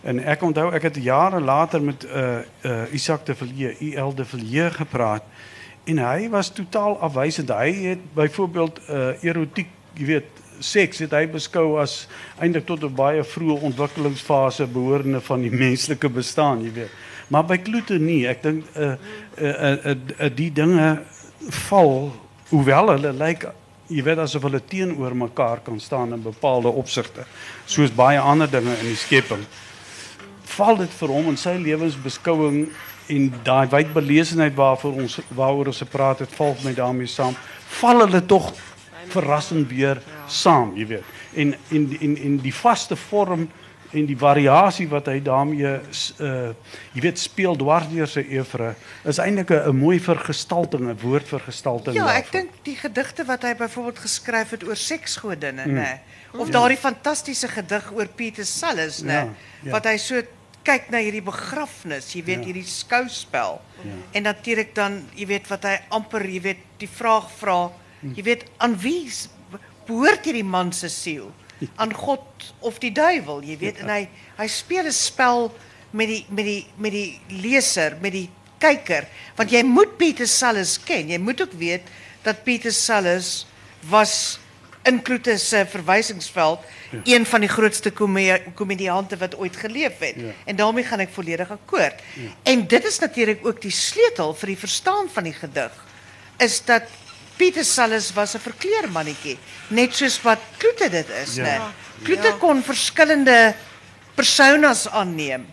[0.02, 4.24] En ek onthou ek het jare later met uh uh Isak de Villiers, IL de
[4.24, 5.22] Villiers gepraat
[5.84, 7.48] en hy was totaal afwysend.
[7.50, 12.06] Hy het byvoorbeeld uh erotiek, jy weet, seks het hy beskou as
[12.38, 16.90] eintlik tot 'n baie vroeë ontwikkelingsfase behorende van die menslike bestaan, jy weet.
[17.28, 18.26] Maar by Kloete nie.
[18.26, 18.96] Ek dink uh, uh,
[19.38, 21.02] uh, uh, uh die dinge
[21.68, 22.12] val
[22.48, 23.46] hoewel hulle lyk
[23.88, 27.24] jy weet asof hulle teenoor mekaar kan staan in bepaalde opsigte,
[27.66, 29.46] soos baie ander dinge in die skepping
[30.58, 32.66] val dit vir hom in sy lewensbeskouing
[33.08, 37.36] en daai wyd belesenheid waarvoor ons waaroor ons gepraat het, val my daarmee saam.
[37.80, 38.50] Val hulle tog
[39.12, 41.16] verrassend weer saam, jy weet.
[41.34, 43.48] En en en en die vaste vorm
[43.96, 45.70] en die variasie wat hy daarmee
[46.20, 46.50] uh
[46.92, 48.74] jy weet speel dwars deur sy oeuvre
[49.08, 51.94] is eintlik 'n mooi vergestalting, 'n woordvergestalting.
[51.96, 52.40] Ja, ek daarvan.
[52.40, 56.00] dink die gedigte wat hy byvoorbeeld geskryf het oor seksgodinne, nê.
[56.36, 59.28] Of daardie fantastiese gedig oor Peter Sallis, nê, Ja,
[59.62, 59.70] ja.
[59.70, 60.22] wat hy so
[60.68, 62.46] kyk na hierdie begrafnis, jy weet Ja.
[62.50, 63.60] hierdie skouspel.
[64.12, 67.70] En natuurlik dan, jy weet wat hy amper, jy weet die vraag vra,
[68.02, 69.08] jy weet aan wie
[69.88, 71.30] behoort hierdie man se siel?
[71.82, 72.22] Aan God
[72.62, 74.02] of die duiwel, jy weet en hy
[74.38, 75.48] hy speel 'n spel
[75.90, 78.28] met die met die met die leser, met die
[78.60, 79.06] kyker,
[79.36, 81.08] want jy moet Pieter Sallis ken.
[81.08, 81.82] Jy moet ook weet
[82.22, 83.46] dat Pieter Sallis
[83.90, 84.38] was
[84.88, 86.64] in Kloete se verwysingsveld
[87.04, 87.90] een van die grootste
[88.54, 90.16] komediante wat ooit geleef het.
[90.16, 90.32] Ja.
[90.48, 92.00] En daarmee gaan ek volledig akkoord.
[92.42, 95.84] En dit is natuurlik ook die sleutel vir die verstaan van die gedig
[96.38, 96.82] is dat
[97.38, 101.44] Pieter Sallis was 'n verkleermannetjie, net soos wat Kloete dit is, Ja.
[101.44, 101.60] né?
[102.02, 103.54] Kloete kon verskillende
[104.14, 105.46] personas aanneem.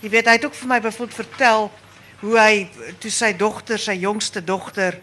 [0.00, 1.70] Jy weet, hy het ook vir my byvoorbeeld vertel
[2.20, 2.68] hoe hy
[2.98, 4.98] toe sy dogter, sy jongste dogter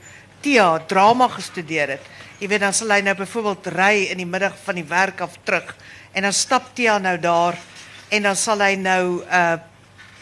[0.46, 2.10] Tia drama gestudeer het.
[2.38, 5.40] Jy weet dan sal hy nou byvoorbeeld ry in die middag van die werk af
[5.48, 5.72] terug
[6.14, 7.58] en dan stap Tia nou daar
[8.14, 9.56] en dan sal hy nou uh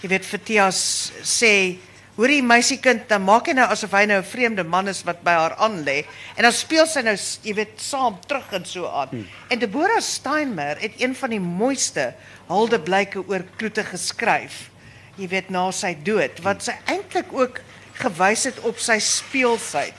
[0.04, 1.78] jy weet vir Tia s- sê
[2.14, 5.32] Hoorie meisiekind, dan maak hy nou asof hy nou 'n vreemde man is wat by
[5.32, 6.06] haar aan lê
[6.38, 9.08] en dan speel sy nou jy weet saam terug en so aan.
[9.10, 9.28] Hmm.
[9.50, 12.14] En Deborah Steinmer het een van die mooiste
[12.48, 14.70] huldeblyke oor Kloete geskryf.
[15.18, 17.60] Jy weet na sy dood wat sy eintlik ook
[17.94, 19.94] gewys het op sy speelsheid.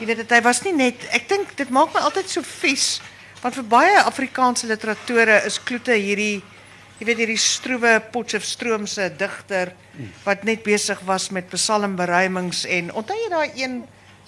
[0.00, 3.00] Jy weet dat hy was nie net ek dink dit maak my altyd so vies
[3.40, 6.42] want vir baie Afrikaanse literatore is Kloete hierdie
[7.00, 9.70] Jy weet hierdie stroewe Potchefstroomse digter
[10.26, 13.78] wat net besig was met psalmberuimings en onthou jy daai een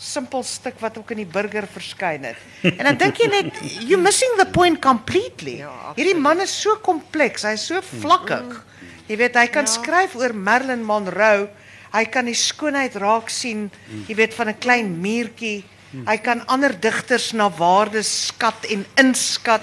[0.00, 2.40] simpel stuk wat ook in die burger verskyn het.
[2.64, 5.59] En dan dink jy net you missing the point completely.
[5.98, 8.57] Hierdie man is so kompleks, hy's so vlakkig.
[9.11, 11.50] Jy weet hy kan skryf oor Marilyn Monroe.
[11.93, 13.70] Hy kan die skoonheid raak sien,
[14.09, 15.64] jy weet van 'n klein muurtjie.
[16.07, 19.61] Hy kan ander digters na waarde skat en inskat.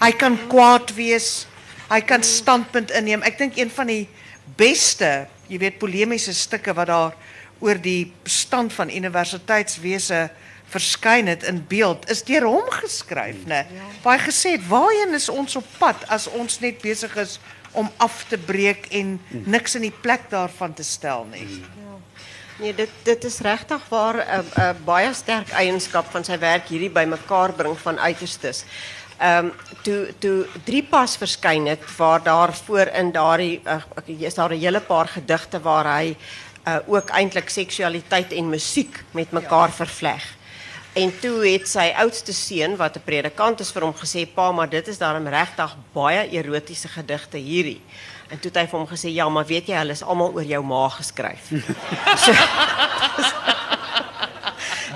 [0.00, 1.46] Hy kan kwaad wees.
[1.88, 3.22] Hy kan standpunt inneem.
[3.22, 4.08] Ek dink een van die
[4.56, 7.14] beste, jy weet, polemiese stukke wat daar
[7.60, 10.30] oor die stand van universiteitswese
[10.72, 13.66] verskyn het in beeld is deur hom geskryf, né?
[14.02, 17.38] Waar hy gesê het, "Waarheen is ons op pad as ons net besig is
[17.72, 21.62] om af te breek en niks in die plek daarvan te stel nie?"
[22.60, 26.68] Nee, dit dit is regtig waar 'n uh, uh, baie sterk eienskap van sy werk
[26.68, 28.64] hierdie bymekaar bring van uiterstes.
[29.22, 29.52] Um,
[29.82, 33.82] toe toe drie pas verskyn het waar daar voor in daardie uh,
[34.26, 36.16] is daar 'n hele paar gedigte waar hy
[36.68, 39.74] uh, ook eintlik seksualiteit en musiek met mekaar ja.
[39.74, 40.36] vervleg.
[40.92, 44.68] En toe het sy oudste seun wat 'n predikant is vir hom gesê, "Pa, maar
[44.68, 47.80] dit is daarom regtig baie erotiese gedigte hierdie."
[48.28, 50.44] En toe het hy vir hom gesê, "Ja, maar weet jy, hulle is almal oor
[50.44, 51.50] jou ma geskryf."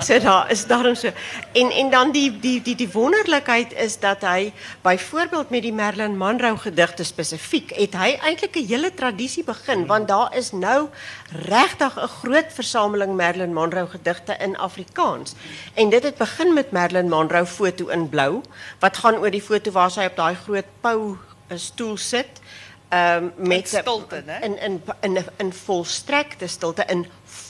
[0.06, 1.10] so daar is daarom so.
[1.52, 4.52] En en dan die die die die wonderlikheid is dat hy
[4.82, 10.08] byvoorbeeld met die Marilyn Monroe gedigte spesifiek het hy eintlik 'n hele tradisie begin want
[10.08, 10.88] daar is nou
[11.48, 15.34] regtig 'n groot versameling Marilyn Monroe gedigte in Afrikaans.
[15.74, 18.40] En dit het begin met Marilyn Monroe foto in blou
[18.78, 21.16] wat gaan oor die foto waar sy op daai groot pou
[21.48, 22.40] 'n stoel sit.
[22.90, 24.40] Um, met stilte, né?
[24.42, 27.06] in in in in volstrekte stilte in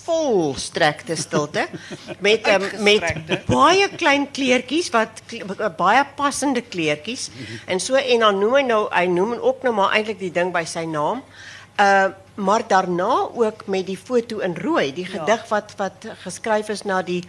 [0.07, 1.67] volstrekte stilte.
[2.27, 5.23] Met um, met baie klein kleertjies wat
[5.79, 7.29] baie passende kleertjies.
[7.67, 10.55] En so en dan noem hy nou hy noem ook nou maar eintlik die ding
[10.55, 11.25] by sy naam.
[11.81, 16.83] Uh maar daarna ook met die foto in rooi, die gedig wat wat geskryf is
[16.85, 17.23] na die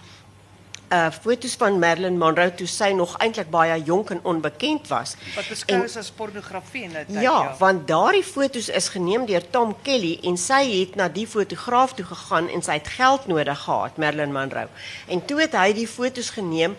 [0.89, 5.15] uh foto's van Marilyn Monroe toe sy nog eintlik baie jonk en onbekend was.
[5.35, 7.21] Wat beskou is as pornografie in tyd.
[7.21, 11.97] Ja, want daardie foto's is geneem deur Tom Kelly en sy het na die fotograaf
[11.97, 14.67] toe gegaan en sy het geld nodig gehad, Marilyn Monroe.
[15.07, 16.77] En toe het hy die foto's geneem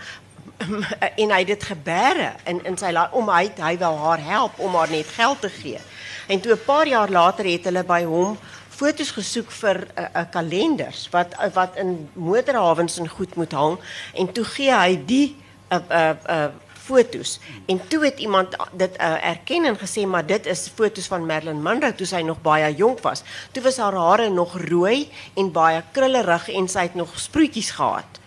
[1.22, 4.74] en hy het dit gebeere in in sy om hy hy wou haar help om
[4.74, 5.80] haar net geld te gee.
[6.28, 8.38] En toe 'n paar jaar later het hulle by hom
[8.78, 13.52] foto's gesoek vir 'n uh, uh, kalenders wat uh, wat in motorhawens en goed moet
[13.52, 13.78] hang
[14.14, 15.36] en toe gee hy die
[15.72, 16.48] uh, uh, uh,
[16.88, 21.26] foto's en toe het iemand dit uh, erken en gesê maar dit is foto's van
[21.26, 23.24] Marilyn Monroe toe sy nog baie jonk was.
[23.52, 28.22] Toe was haar hare nog rooi en baie krullerig en sy het nog sproetjies gehad.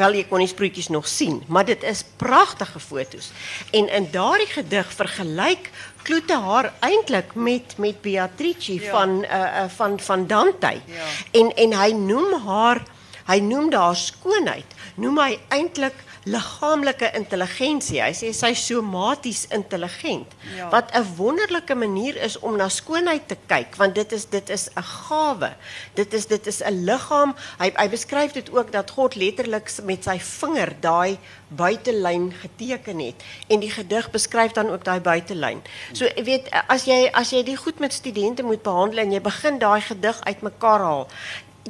[0.00, 3.30] Wel jy kon die sproetjies nog sien, maar dit is pragtige foto's.
[3.76, 5.70] En in daardie gedig vergelyk
[6.02, 8.90] Kloete haar eintlik met met Beatrice Ja.
[8.90, 10.80] van uh, van van Dante.
[10.86, 11.04] Ja.
[11.30, 12.82] En en hy noem haar
[13.26, 15.94] hy noem haar skoonheid, noem hy eintlik
[16.32, 18.00] liggaamlike intelligensie.
[18.02, 20.30] Hy sê sy somaties intelligent.
[20.56, 20.68] Ja.
[20.70, 24.68] Wat 'n wonderlike manier is om na skoonheid te kyk, want dit is dit is
[24.76, 25.50] 'n gawe.
[25.94, 27.34] Dit is dit is 'n liggaam.
[27.58, 31.18] Hy hy beskryf dit ook dat God letterlik met sy vinger daai
[31.48, 35.62] buitelyn geteken het en die gedig beskryf dan ook daai buitelyn.
[35.92, 39.20] So jy weet as jy as jy die goed met studente moet behandel en jy
[39.20, 41.08] begin daai gedig uitmekaar haal,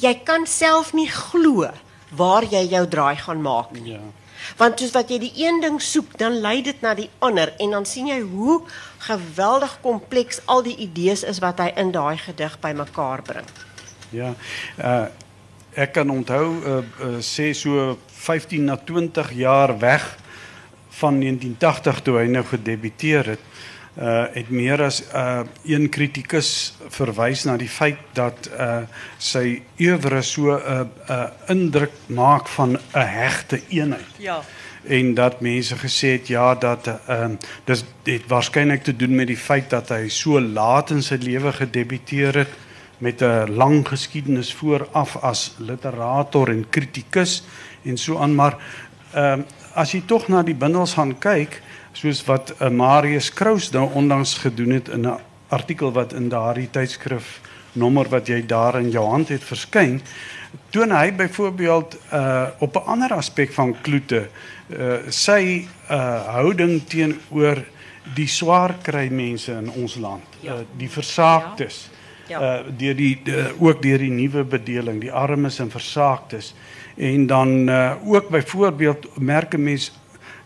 [0.01, 1.71] jy kan self nie glo
[2.11, 3.93] waar jy jou draai gaan maak nie.
[3.93, 4.01] Ja.
[4.59, 7.71] Want soos wat jy die een ding soek, dan lei dit na die ander en
[7.71, 8.61] dan sien jy hoe
[9.07, 13.51] geweldig kompleks al die idees is wat hy in daai gedig bymekaar bring.
[14.11, 14.35] Ja.
[14.79, 15.09] Uh
[15.79, 20.03] ek kan onthou uh, uh sê so 15 na 20 jaar weg
[20.99, 23.45] van 1980 toe hy nou gedebuteer het.
[24.01, 28.79] Uh het meer as uh een kritikus verwys na die feit dat uh
[29.19, 34.41] sy oeuvre so 'n uh, 'n uh, indruk maak van 'n hegte eenheid Ja.
[34.89, 39.27] en dat mense gesê het ja dat ehm uh, dis dit waarskynlik te doen met
[39.27, 42.53] die feit dat hy so laat in sy lewe gedebuteer het
[42.99, 47.43] met 'n lang geskiedenis vooraf as literator en kritikus
[47.85, 48.57] en so aan maar
[49.13, 49.41] ehm
[49.75, 51.61] as jy tog na die bundels gaan kyk
[51.93, 55.19] soos wat uh, Marius Kraus nou onlangs gedoen het in 'n
[55.49, 57.41] artikel wat in daardie tydskrif
[57.73, 60.01] nommer wat jy daar in jou hand het verskyn
[60.71, 64.29] toon hy byvoorbeeld uh op 'n ander aspek van Kloete
[64.69, 67.63] uh sy uh houding teenoor
[68.15, 70.55] die swaar kry mense in ons land Ja.
[70.55, 71.91] uh die versaaktes
[72.29, 72.41] Ja.
[72.41, 73.23] uh deur die,
[73.59, 76.55] ook deur die nuwe bedeling die armes en versaaktes
[76.97, 79.93] en dan uh ook byvoorbeeld merk 'n mens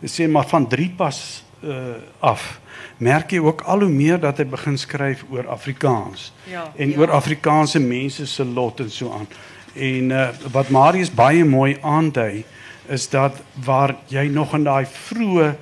[0.04, 2.60] sê maar van drie pas uh af
[2.96, 6.72] merk jy ook al hoe meer dat hy begin skryf oor Afrikaans Ja.
[6.76, 6.98] en Ja.
[6.98, 9.26] oor Afrikaanse mense se lot en so aan.
[9.74, 12.44] En uh, wat Marius baie mooi aandui
[12.88, 13.32] is dat
[13.64, 15.54] waar jy nog in daai vroeë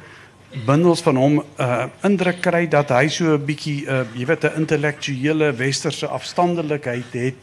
[0.66, 4.56] bundels van hom uh indruk kry dat hy so 'n bietjie uh jy weet 'n
[4.56, 7.34] intellektuele westerse afstandelikheid het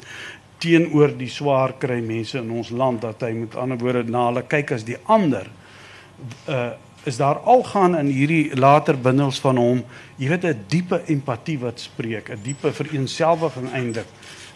[0.59, 4.43] teenoor die swaar kry mense in ons land dat hy met ander woorde na hulle
[4.47, 5.47] kyk as die ander.
[6.47, 6.69] Uh
[7.07, 9.83] is daar algaan in hierdie later bundels van hom
[10.19, 14.05] jy weet 'n diepe empatie wat spreek 'n diepe vereenselwiging eintlik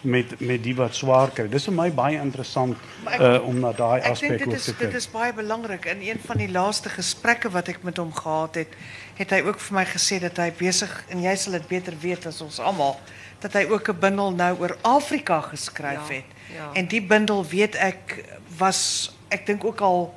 [0.02, 1.48] met met die wat swaar kry.
[1.48, 2.76] Dis vir my baie interessant
[3.06, 4.94] ek- uh om na daai Ek dink aspek dit is te dit kyk.
[4.94, 5.84] is baie belangrik.
[5.86, 8.68] In een van die laaste gesprekke wat ek met hom gehad het,
[9.14, 12.26] het hy ook vir my gesê dat hy besig en jy sal dit beter weet
[12.26, 12.96] as ons almal,
[13.44, 16.24] dat hy ook 'n bundel nou oor Afrika het.
[16.54, 16.70] ja.
[16.72, 18.24] En die bundel weet ek
[18.56, 20.14] was ek dink ook al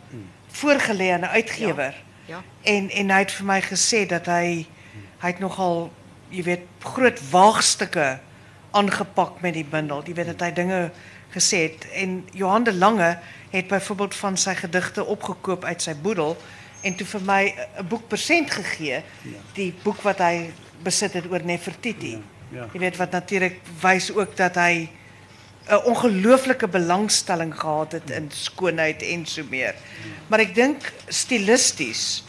[0.47, 1.95] voorgelê aan 'n uitgewer.
[2.25, 2.43] Ja.
[2.61, 4.65] En en hy het vir my gesê dat hy
[5.19, 5.91] hy het nogal
[6.29, 8.19] jy weet groot waagstukke
[8.71, 10.03] aangepak met die bundel.
[10.05, 10.91] Jy weet dat hy dinge
[11.29, 13.19] gesê het en Johan de Lange
[13.49, 16.37] het byvoorbeeld van sy gedigte opgekoop uit sy boedel
[16.81, 17.43] en toe vir my
[17.79, 19.03] 'n boek persent gegee,
[19.53, 20.51] die boek wat hy
[20.83, 22.11] besit het oor Nefertiti.
[22.11, 24.89] Ja, Jy weet wat natuurlik wys ook dat hy
[25.67, 29.75] 'n ongelooflike belangstelling gehad het in skoonheid en so meer.
[30.27, 32.23] Maar ek dink stilisties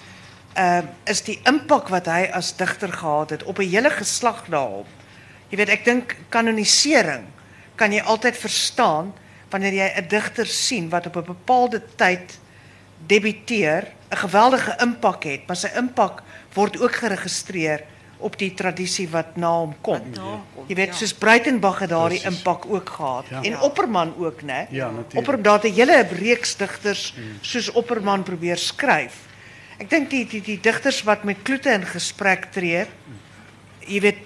[0.57, 4.59] uh is die impak wat hy as digter gehad het op 'n hele geslag na
[4.67, 4.87] hom.
[5.49, 7.25] Jy weet ek dink kanonisering
[7.77, 9.15] kan jy altyd verstaan
[9.51, 12.39] wanneer jy 'n digter sien wat op 'n bepaalde tyd
[13.07, 16.23] debuteer, 'n geweldige impak het, maar sy impak
[16.55, 17.85] word ook geregistreer
[18.19, 20.01] op die tradisie wat na hom kom.
[20.15, 23.43] na hom kom, Jy weet soos Breitenberg het daardie impak ook gehad Ja.
[23.43, 23.61] en.
[23.61, 24.67] Opperman ook, né?
[24.71, 25.15] Ja, natuurlijk.
[25.17, 29.15] Opper daar het 'n hele reeks digters soos Opperman probeer skryf.
[29.79, 32.87] Ek dink die die die digters wat met Kloete in gesprek tree,
[33.87, 34.17] jy weet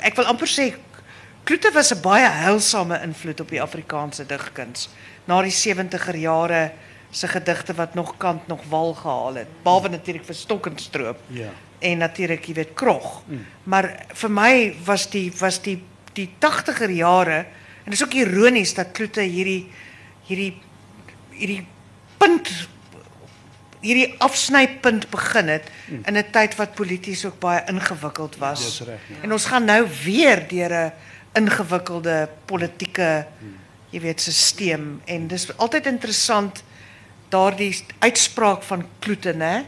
[0.00, 0.74] ek wil amper sê
[1.46, 4.88] Kloete was 'n baie heilsame invloed op die Afrikaanse digkuns.
[5.26, 6.72] Na die 70er jare
[7.10, 11.48] se gedigte wat nog kant nog wal gehaal het, behalwe natuurlik vir Stokkenstroop Ja.
[11.78, 13.22] En natuurlik jy weet krog.
[13.64, 14.52] Maar vir my
[14.84, 15.82] was die was die
[16.16, 17.38] die 80er jare
[17.84, 19.66] en dit is ook ironies dat Kloete hierdie
[20.26, 20.54] hierdie
[21.36, 21.66] hierdie
[22.18, 22.50] punt
[23.80, 28.82] hierdie afsnypunt begin het in 'n tyd wat polities ook baie ingewikkeld was.
[28.86, 28.96] Ja.
[29.22, 30.92] En ons gaan nou weer deur 'n
[31.34, 33.26] ingewikkelde politieke
[33.90, 36.62] jy weet stelsel en dis altyd interessant
[37.28, 39.64] daardie uitspraak van Kloete, né?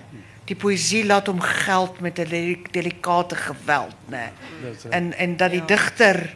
[0.49, 4.33] Die poësie laat hom geld met 'n deli- delikate geweld, né?
[4.63, 4.85] Reg.
[4.91, 6.35] En en dat die digter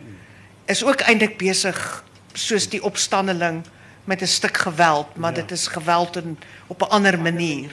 [0.66, 3.64] is ook eintlik besig soos die opstandeling
[4.04, 5.40] met 'n stuk geweld, maar Ja.
[5.40, 7.70] dit is geweld in, op 'n ander manier.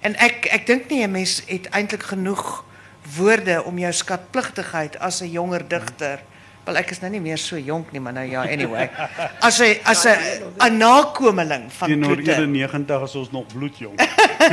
[0.00, 2.64] En ek ek dink nie 'n mens het eintlik genoeg
[3.16, 6.18] woorde om jou skatpligtigheid as 'n jonger digter
[6.68, 8.90] Wel ek is nou nie meer so jonk nie, maar nou ja, anyway.
[9.40, 10.18] As 'n as 'n
[10.60, 12.34] 'n nakomeling van Kloete.
[12.44, 13.96] 91 is ons nog bloedjong.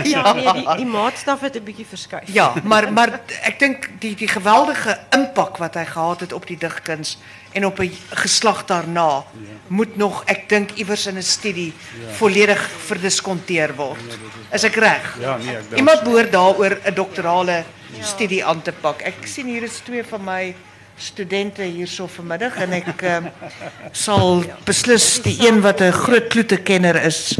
[0.04, 2.32] Ja, nee, die, die maatstaf het 'n bietjie verskuif.
[2.32, 6.58] Ja, maar maar ek dink die die geweldige impak wat hy gehad het op die
[6.58, 7.18] digkuns
[7.52, 9.24] en op 'n geslag daarna
[9.68, 11.74] moet nog ek dink iewers in 'n studie
[12.16, 14.20] volledig verdiskonteer word.
[14.52, 15.18] Is ek reg?
[15.20, 17.64] Ja, nee, ek dink Iemand behoort daaroor 'n doktorale
[18.02, 19.02] studie aan te pak.
[19.02, 20.56] Ek sien hier is twee van my
[20.98, 23.30] studente hierso vanmiddag en ek um,
[23.92, 27.38] sal beslis die een wat 'n groot kloetekenner is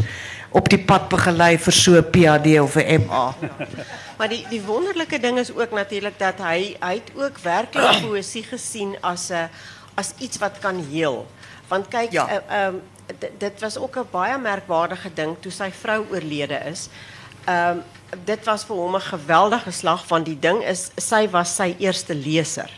[0.50, 3.34] op die pad begelei vir so 'n PhD of 'n MA.
[4.18, 8.96] Maar die die wonderlike ding is ook natuurlik dat hy het ook werklik poësie gesien
[9.00, 9.48] as 'n
[9.94, 11.26] as iets wat kan heel.
[11.68, 12.28] Want kyk, Ja.
[12.28, 12.74] eh, ehm
[13.38, 16.88] dit, was ook 'n baie merkwaardige ding toe sy vrou oorlede is.
[17.44, 17.78] Ehm
[18.24, 22.14] dit was vir hom 'n geweldige slag want die ding is sy was sy eerste
[22.14, 22.70] leser.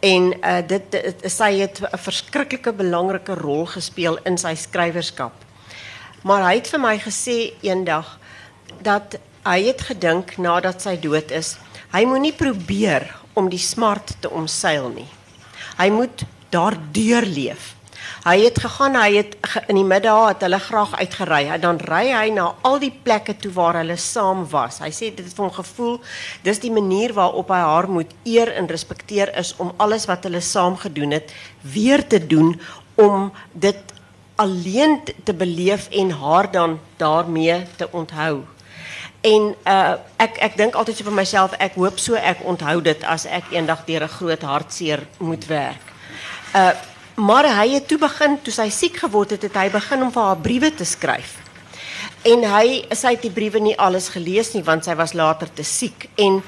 [0.00, 5.32] En uh, dit, dit sy het 'n verskriklike belangrike rol gespeel in sy skrywerskap.
[6.22, 8.18] Maar hy het vir my gesê eendag
[8.82, 11.56] dat hy het gedink nadat sy dood is,
[11.92, 15.08] hy moenie probeer om die smart te omseil nie.
[15.78, 17.74] Hy moet daardeur leef.
[18.20, 19.36] Hy het gegaan, hy het
[19.72, 21.46] in die middag het hulle graag uitgery.
[21.62, 24.82] Dan ry hy na al die plekke toe waar hulle saam was.
[24.84, 25.96] Hy sê dit het hom gevoel
[26.44, 30.42] dis die manier waarop hy haar moet eer en respekteer is om alles wat hulle
[30.44, 31.32] saam gedoen het
[31.64, 32.52] weer te doen
[33.00, 33.96] om dit
[34.36, 38.44] alleen te- beleef en haar dan daarmee te onthou.
[39.24, 43.04] En uh ek ek dink altyd so vir myself, ek hoop so ek onthou dit
[43.04, 45.84] as ek eendag deur 'n groot hartseer moet werk.
[46.54, 46.72] Uh
[47.14, 50.22] maar hy het toe begin toe sy siek geword het, het hy begin om vir
[50.22, 51.38] haar briewe te skryf.
[52.28, 55.64] En hy sy het die briewe nie alles gelees nie want sy was later te
[55.64, 56.42] siek en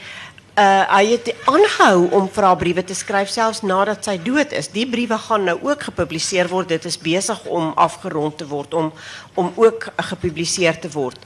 [0.52, 4.68] uh hy het aangehou om vir haar briewe te skryf selfs nadat sy dood is.
[4.68, 6.68] Die briewe gaan nou ook gepubliseer word.
[6.68, 8.92] Dit is besig om afgerond te word om
[9.34, 11.18] om ook gepubliseer te word.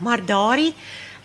[0.00, 0.72] Maar daardie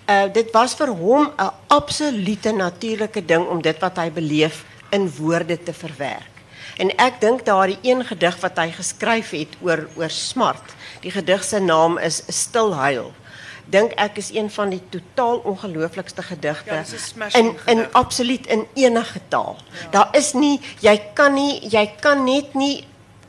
[0.08, 5.12] uh dit was vir hom 'n absolute natuurlike ding om dit wat hy beleef in
[5.18, 6.37] woorde te verwerk.
[6.78, 10.76] En ek dink daardie een gedig wat hy geskryf het oor oor smart.
[11.02, 13.12] Die gedig se naam is Stilhuil.
[13.68, 16.84] Dink ek is een van die totaal ongelooflikste gedigte Ja,
[17.66, 19.58] in absoluut in enige taal.
[19.92, 22.86] Daar is nie jy kan nie jy kan net nie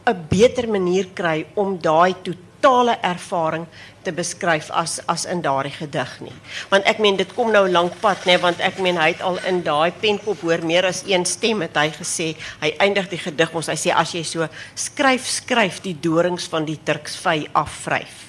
[0.06, 2.14] 'n beter manier kry om daai
[2.60, 3.66] totale ervaring
[4.02, 6.34] te beskryf as as in daardie gedig nie.
[6.70, 9.38] Want ek meen dit kom nou lank pad nê want ek meen hy het al
[9.48, 12.28] in daai penkop hoor meer as een stem het hy gesê
[12.62, 16.66] hy eindig die gedig ons hy sê as jy so skryf skryf die dorings van
[16.68, 18.28] die Turksvy afvryf.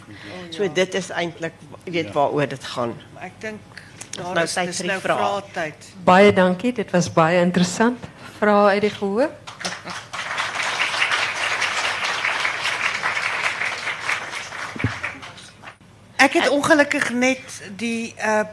[0.51, 1.55] So dit is eintlik
[1.85, 2.95] weet waaroor dit gaan.
[3.15, 3.81] Maar ek dink
[4.19, 5.17] nou daar is tyd vir die nou vrae.
[5.23, 5.89] vraatyd.
[6.05, 8.11] Baie dankie, dit was baie interessant.
[8.39, 9.33] Vrae uit die gehoor?
[16.19, 18.43] Ek het ongelukkig net die uh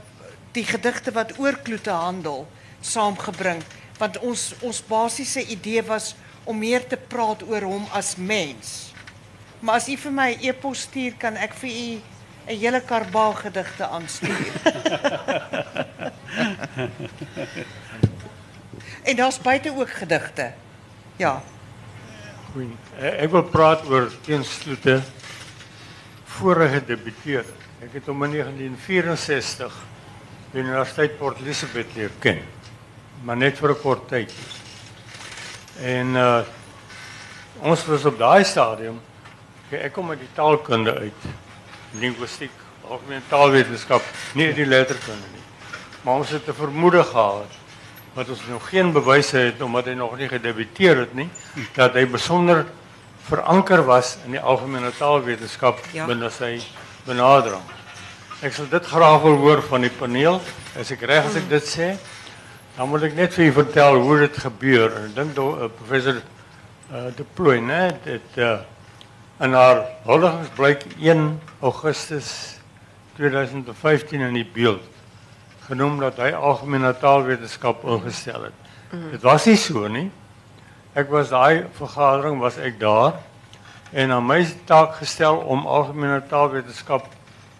[0.57, 2.47] die gedigte wat oor kloete handel
[2.81, 3.59] saamgebring
[3.99, 6.15] want ons ons basiese idee was
[6.49, 8.93] om meer te praat oor hom as mens.
[9.61, 12.01] Maar as u vir my 'n e-pos stuur kan ek vir u
[12.47, 14.53] 'n hele karbaal gedigte aanstuur.
[19.09, 20.53] en daar's buite ook gedigte.
[21.17, 21.43] Ja.
[22.53, 22.77] Goeie.
[22.99, 25.03] Eh, Ek wil praat oor teensloete
[26.41, 27.65] gedebuteer het.
[27.85, 29.73] Ek het hom in 1964
[30.53, 32.41] by die Universiteit Port Elizabeth leer ken.
[33.25, 34.33] Maar net vir 'n kort tyd.
[35.81, 36.43] En uh
[37.61, 39.01] ons was op daai stadium
[39.71, 41.23] ek kom uit die taalkunde uit.
[41.99, 42.53] Linguistiek,
[42.89, 44.03] algemene taalwetenskap,
[44.35, 45.45] nie die letterkunde nie.
[46.03, 47.53] Maar ons het 'n vermoede gehad
[48.15, 51.29] wat ons nog geen bewyse het omdat hy nog nie gedebuteer het nie
[51.75, 52.65] dat hy besonder
[53.27, 56.07] veranker was in die algemene taalwetenskap Ja.
[56.07, 56.61] binne sy
[57.07, 57.63] benadering.
[58.43, 60.41] Ek sal dit graag wil hoor van die paneel.
[60.79, 61.97] As ek reg as ek dit sê,
[62.77, 64.93] dan moet ek net vir u vertel hoe dit gebeur.
[64.97, 68.59] En Ek dink uh, professor uh, De Plooi, né, dit uh,
[69.41, 72.59] in haar huldigingsblyk 1 Augustus
[73.17, 74.85] 2015 in die beeld
[75.67, 78.61] genoem dat hy algemene taalwetenskap ingestel het.
[78.93, 79.11] Mm.
[79.17, 80.11] Dit was nie so nie.
[80.97, 83.19] Ek was daai vergadering was ek daar
[83.93, 87.11] en aan my taak gestel om algemene taalwetenskap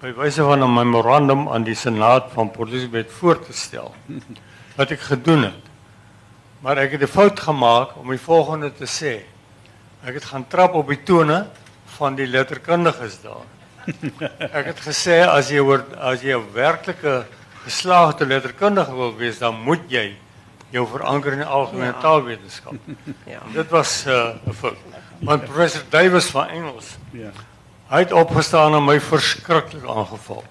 [0.01, 3.95] by wyse van 'n memorandum aan die senaat van Port Elizabeth voor te stel.
[4.79, 5.69] Wat ek gedoen het.
[6.65, 9.21] Maar ek het 'n fout gemaak om die volgende te sê.
[10.05, 11.47] Ek het gaan trap op die tone
[11.99, 13.45] van die letterkundiges daar.
[14.59, 17.27] Ek het gesê as jy oor as jy 'n werklike
[17.65, 20.17] geslaagde letterkundige wil wees, dan moet jy
[20.77, 22.01] jou veranker in die algemene ja.
[22.05, 22.93] taalwetenskap.
[23.35, 23.41] Ja.
[23.55, 24.29] Dit was uh,
[24.61, 24.79] fout.
[25.25, 27.33] Want professor Davies van Engels, Ja.
[27.89, 30.45] hy het opgestaan en my verskriklik aangeval.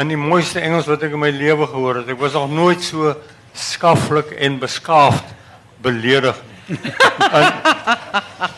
[0.00, 2.10] In die mooiste Engels wat ek in my lewe gehoor het.
[2.12, 3.14] Ek was nog nooit so
[3.56, 5.34] skaflik en beskaafd
[5.84, 6.56] beledig nie.
[7.36, 7.46] en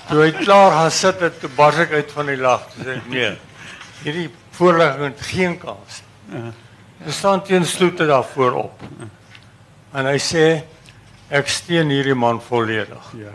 [0.08, 2.64] toe hy klaar gaan sit het, toe bars uit van die lag.
[2.72, 3.32] Toe sê ek nee.
[4.02, 6.02] Hierdie voorlegging het geen kans.
[6.32, 8.82] Er staan teen sloete daarvoor op.
[9.92, 10.62] En hy sê
[11.32, 13.12] ek steun hierdie man volledig.
[13.20, 13.32] Ja.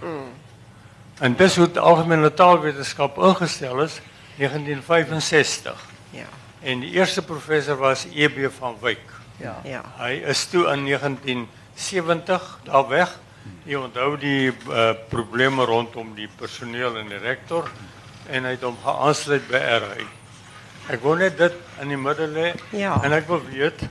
[1.24, 4.00] En dis hoe die algemene taalwetenskap ingestel is
[4.38, 5.86] 1965.
[6.14, 6.26] Ja.
[6.62, 9.04] En die eerste professor was EB van Wyk.
[9.42, 9.56] Ja.
[9.64, 9.82] Ja.
[9.98, 13.18] Hy is toe in 1970 daar weg.
[13.68, 17.68] Jy onthou die uh, probleme rondom die personeel en die rektor
[18.32, 20.06] en hy het hom geaansluit by RI.
[20.94, 22.96] Ek wil net dit in die middel lê Ja.
[23.04, 23.84] en ek wil weet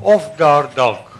[0.00, 1.12] of daar dalk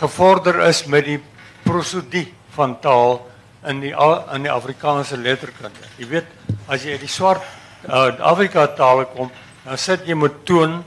[0.00, 1.20] gevorder is met die
[1.64, 2.26] prosodie
[2.56, 3.20] van taal
[3.68, 3.92] in die
[4.34, 5.86] in die Afrikaanse letterkunde.
[5.98, 6.26] Jy weet,
[6.68, 7.42] as jy uit die swart
[7.88, 9.30] uh, Afrika tale kom,
[9.64, 10.82] dan sit jy met toon,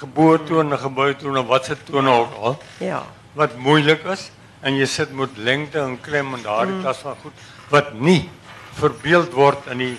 [0.00, 3.02] geboortoon en geboortoon en wat se tone ook al Ja.
[3.34, 7.32] wat moeilik is en jy sit met lengte en klem en daardie klas van goed
[7.70, 8.28] wat nie
[8.76, 9.96] verbeeld word in die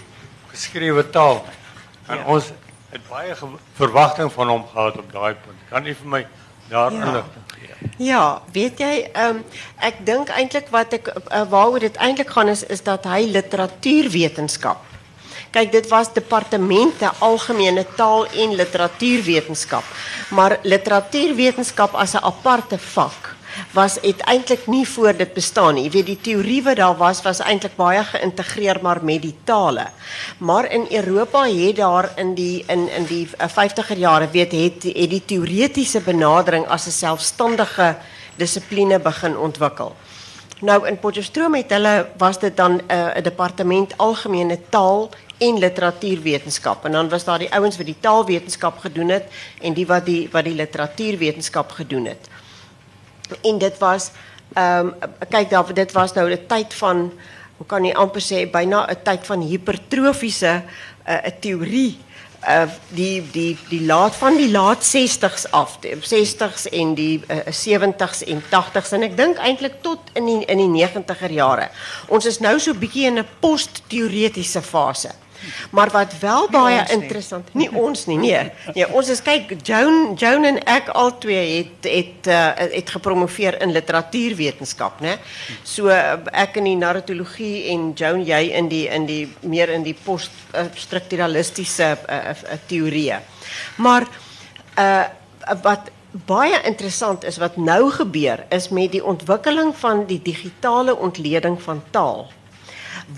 [0.51, 1.55] geskrewe taal nie.
[2.07, 2.24] En Ja.
[2.26, 2.51] ons
[2.91, 3.34] het baie
[3.78, 5.59] verwagting van hom gehad op daai punt.
[5.70, 6.28] Kan u vir my
[6.70, 7.24] Ja.
[7.97, 9.39] Ja, weet jy, ehm
[9.82, 14.84] ek dink eintlik wat ek uh, waaroor dit eintlik gaan is is dat hy literatuurwetenskap.
[15.51, 19.84] Kyk, dit was departemente algemene taal en literatuurwetenskap.
[20.30, 23.36] Maar literatuurwetenskap as 'n aparte vak
[23.73, 25.83] was het eintlik nie voor dit bestaan nie.
[25.83, 29.87] Jy weet die teorie wat daar was was eintlik baie geïntegreer maar met die tale.
[30.37, 34.83] Maar in Europa het daar in die in in die eh, 50er jare weet het
[34.83, 37.95] het die teoretiese benadering as 'n selfstandige
[38.35, 39.95] dissipline begin ontwikkel.
[40.59, 46.85] Nou in Potchefstroom het hulle was dit dan uh, 'n departement algemene taal en literatuurwetenskap
[46.85, 49.23] en dan was daar die ouens wat die taalwetenskap gedoen het
[49.61, 52.29] en die wat die wat die literatuurwetenskap gedoen het.
[53.43, 54.11] En dit was
[54.57, 54.93] um,
[55.30, 57.11] kyk daar dit was nou 'n tyd van
[57.57, 60.63] hoe kan jy amper sê byna 'n tyd van hipertrofiese 'n
[61.07, 61.99] uh, 'n teorie
[62.47, 67.38] uh die die die laat van die laat 60s af, die 60s en die uh,
[67.49, 71.69] 70s en 80s en ek dink eintlik tot in die in die 90er jare.
[72.07, 73.28] Ons is nou so bietjie in 'n
[74.61, 75.11] fase.
[75.69, 78.51] Maar wat wel baie interessant, nie ons nie, nee.
[78.73, 83.71] Nee, ons is kyk Joan Joan en ek albei het het uh, het gepromoveer in
[83.75, 85.17] literatuurwetenskap, né?
[85.63, 89.85] So uh, ek in die narratologie en Joan jy in die in die meer in
[89.88, 93.21] die post uh, uh, uh, teorieë.
[93.77, 94.07] Maar
[94.77, 95.05] uh
[95.63, 95.91] wat
[96.25, 101.83] baie interessant is wat nou gebeur is met die ontwikkeling van die digitale ontleding van
[101.91, 102.27] taal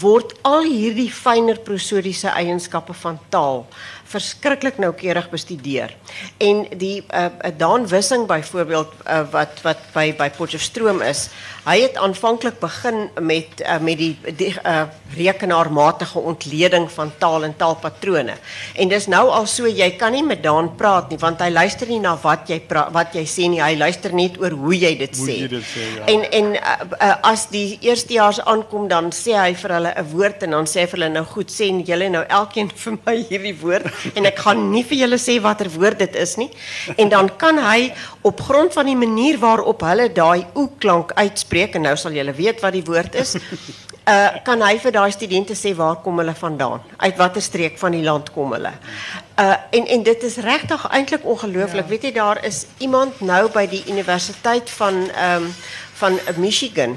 [0.01, 3.63] word al hierdie fyner prosodiese eienskappe van taal
[4.09, 5.93] verskriklik noukeurig bestudeer.
[6.37, 11.27] En die uh, Daan Wissing byvoorbeeld uh, wat wat by by Potchefstroom is,
[11.65, 14.87] hy het aanvanklik begin met uh, met die, die uh,
[15.17, 18.35] rekenaarmatige ontleding van taal en taalpatrone.
[18.75, 21.87] En dis nou al so jy kan nie met Daan praat nie want hy luister
[21.89, 24.93] nie na wat jy pra, wat jy sê nie, hy luister net oor hoe jy
[24.99, 25.37] dit Hoe sê.
[25.43, 26.05] jy dit sê, ja.
[26.13, 30.43] En en uh, uh, as die eerstejaars aankom dan sê hy vir hulle 'n woord
[30.47, 33.55] en dan sê hy vir hulle nou goed sê julle nou elkeen vir my hierdie
[33.61, 36.49] woord en ek gaan nie vir julle sê watter woord dit is nie
[36.97, 37.91] en dan kan hy
[38.27, 42.35] op grond van die manier waarop hulle daai oe klank uitspreek en nou sal julle
[42.37, 46.35] weet wat die woord is uh, kan hy vir daai studente sê waar kom hulle
[46.37, 50.87] vandaan uit watter streek van die land kom hulle uh, en en dit is regtig
[50.89, 51.91] eintlik ongelooflik ja.
[51.93, 55.53] weet jy daar is iemand nou by die universiteit van um,
[55.99, 56.95] van Michigan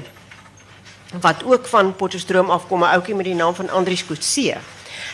[1.21, 4.57] wat ook van Potchefstroom afkom, 'n ouetjie met die naam van Andries Kutse.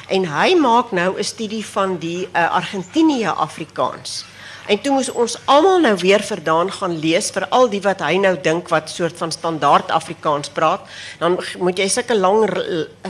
[0.09, 4.25] En hy maak nou 'n studie van die uh, Argentinië Afrikaans.
[4.69, 8.19] En toe moes ons almal nou weer verdaan gaan lees vir al die wat hy
[8.21, 10.83] nou dink wat soort van standaard Afrikaans praat.
[11.17, 12.43] Dan moet jy sulke lang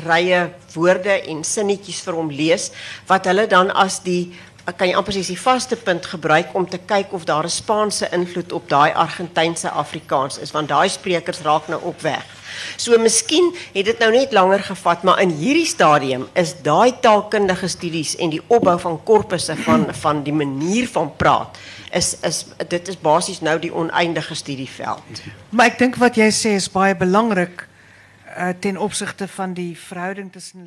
[0.05, 0.39] rye
[0.73, 2.69] woorde en sinnetjies vir hom lees
[3.07, 4.31] wat hulle dan as die
[4.75, 8.51] kan jy amper die vaste punt gebruik om te kyk of daar 'n Spaanse invloed
[8.51, 12.25] op daai Argentynse Afrikaans is want daai sprekers raak nou op weg.
[12.75, 17.67] So miskien het dit nou net langer gevat, maar in hierdie stadium is daai taalkundige
[17.67, 21.57] studies en die opbou van korpusse van van die manier van praat
[21.91, 25.01] is is dit is basies nou die oneindige studieveld.
[25.49, 27.67] Maar ek dink wat jy sê is baie belangrik
[28.37, 30.65] uh, ten opsigte van die verhouding tussen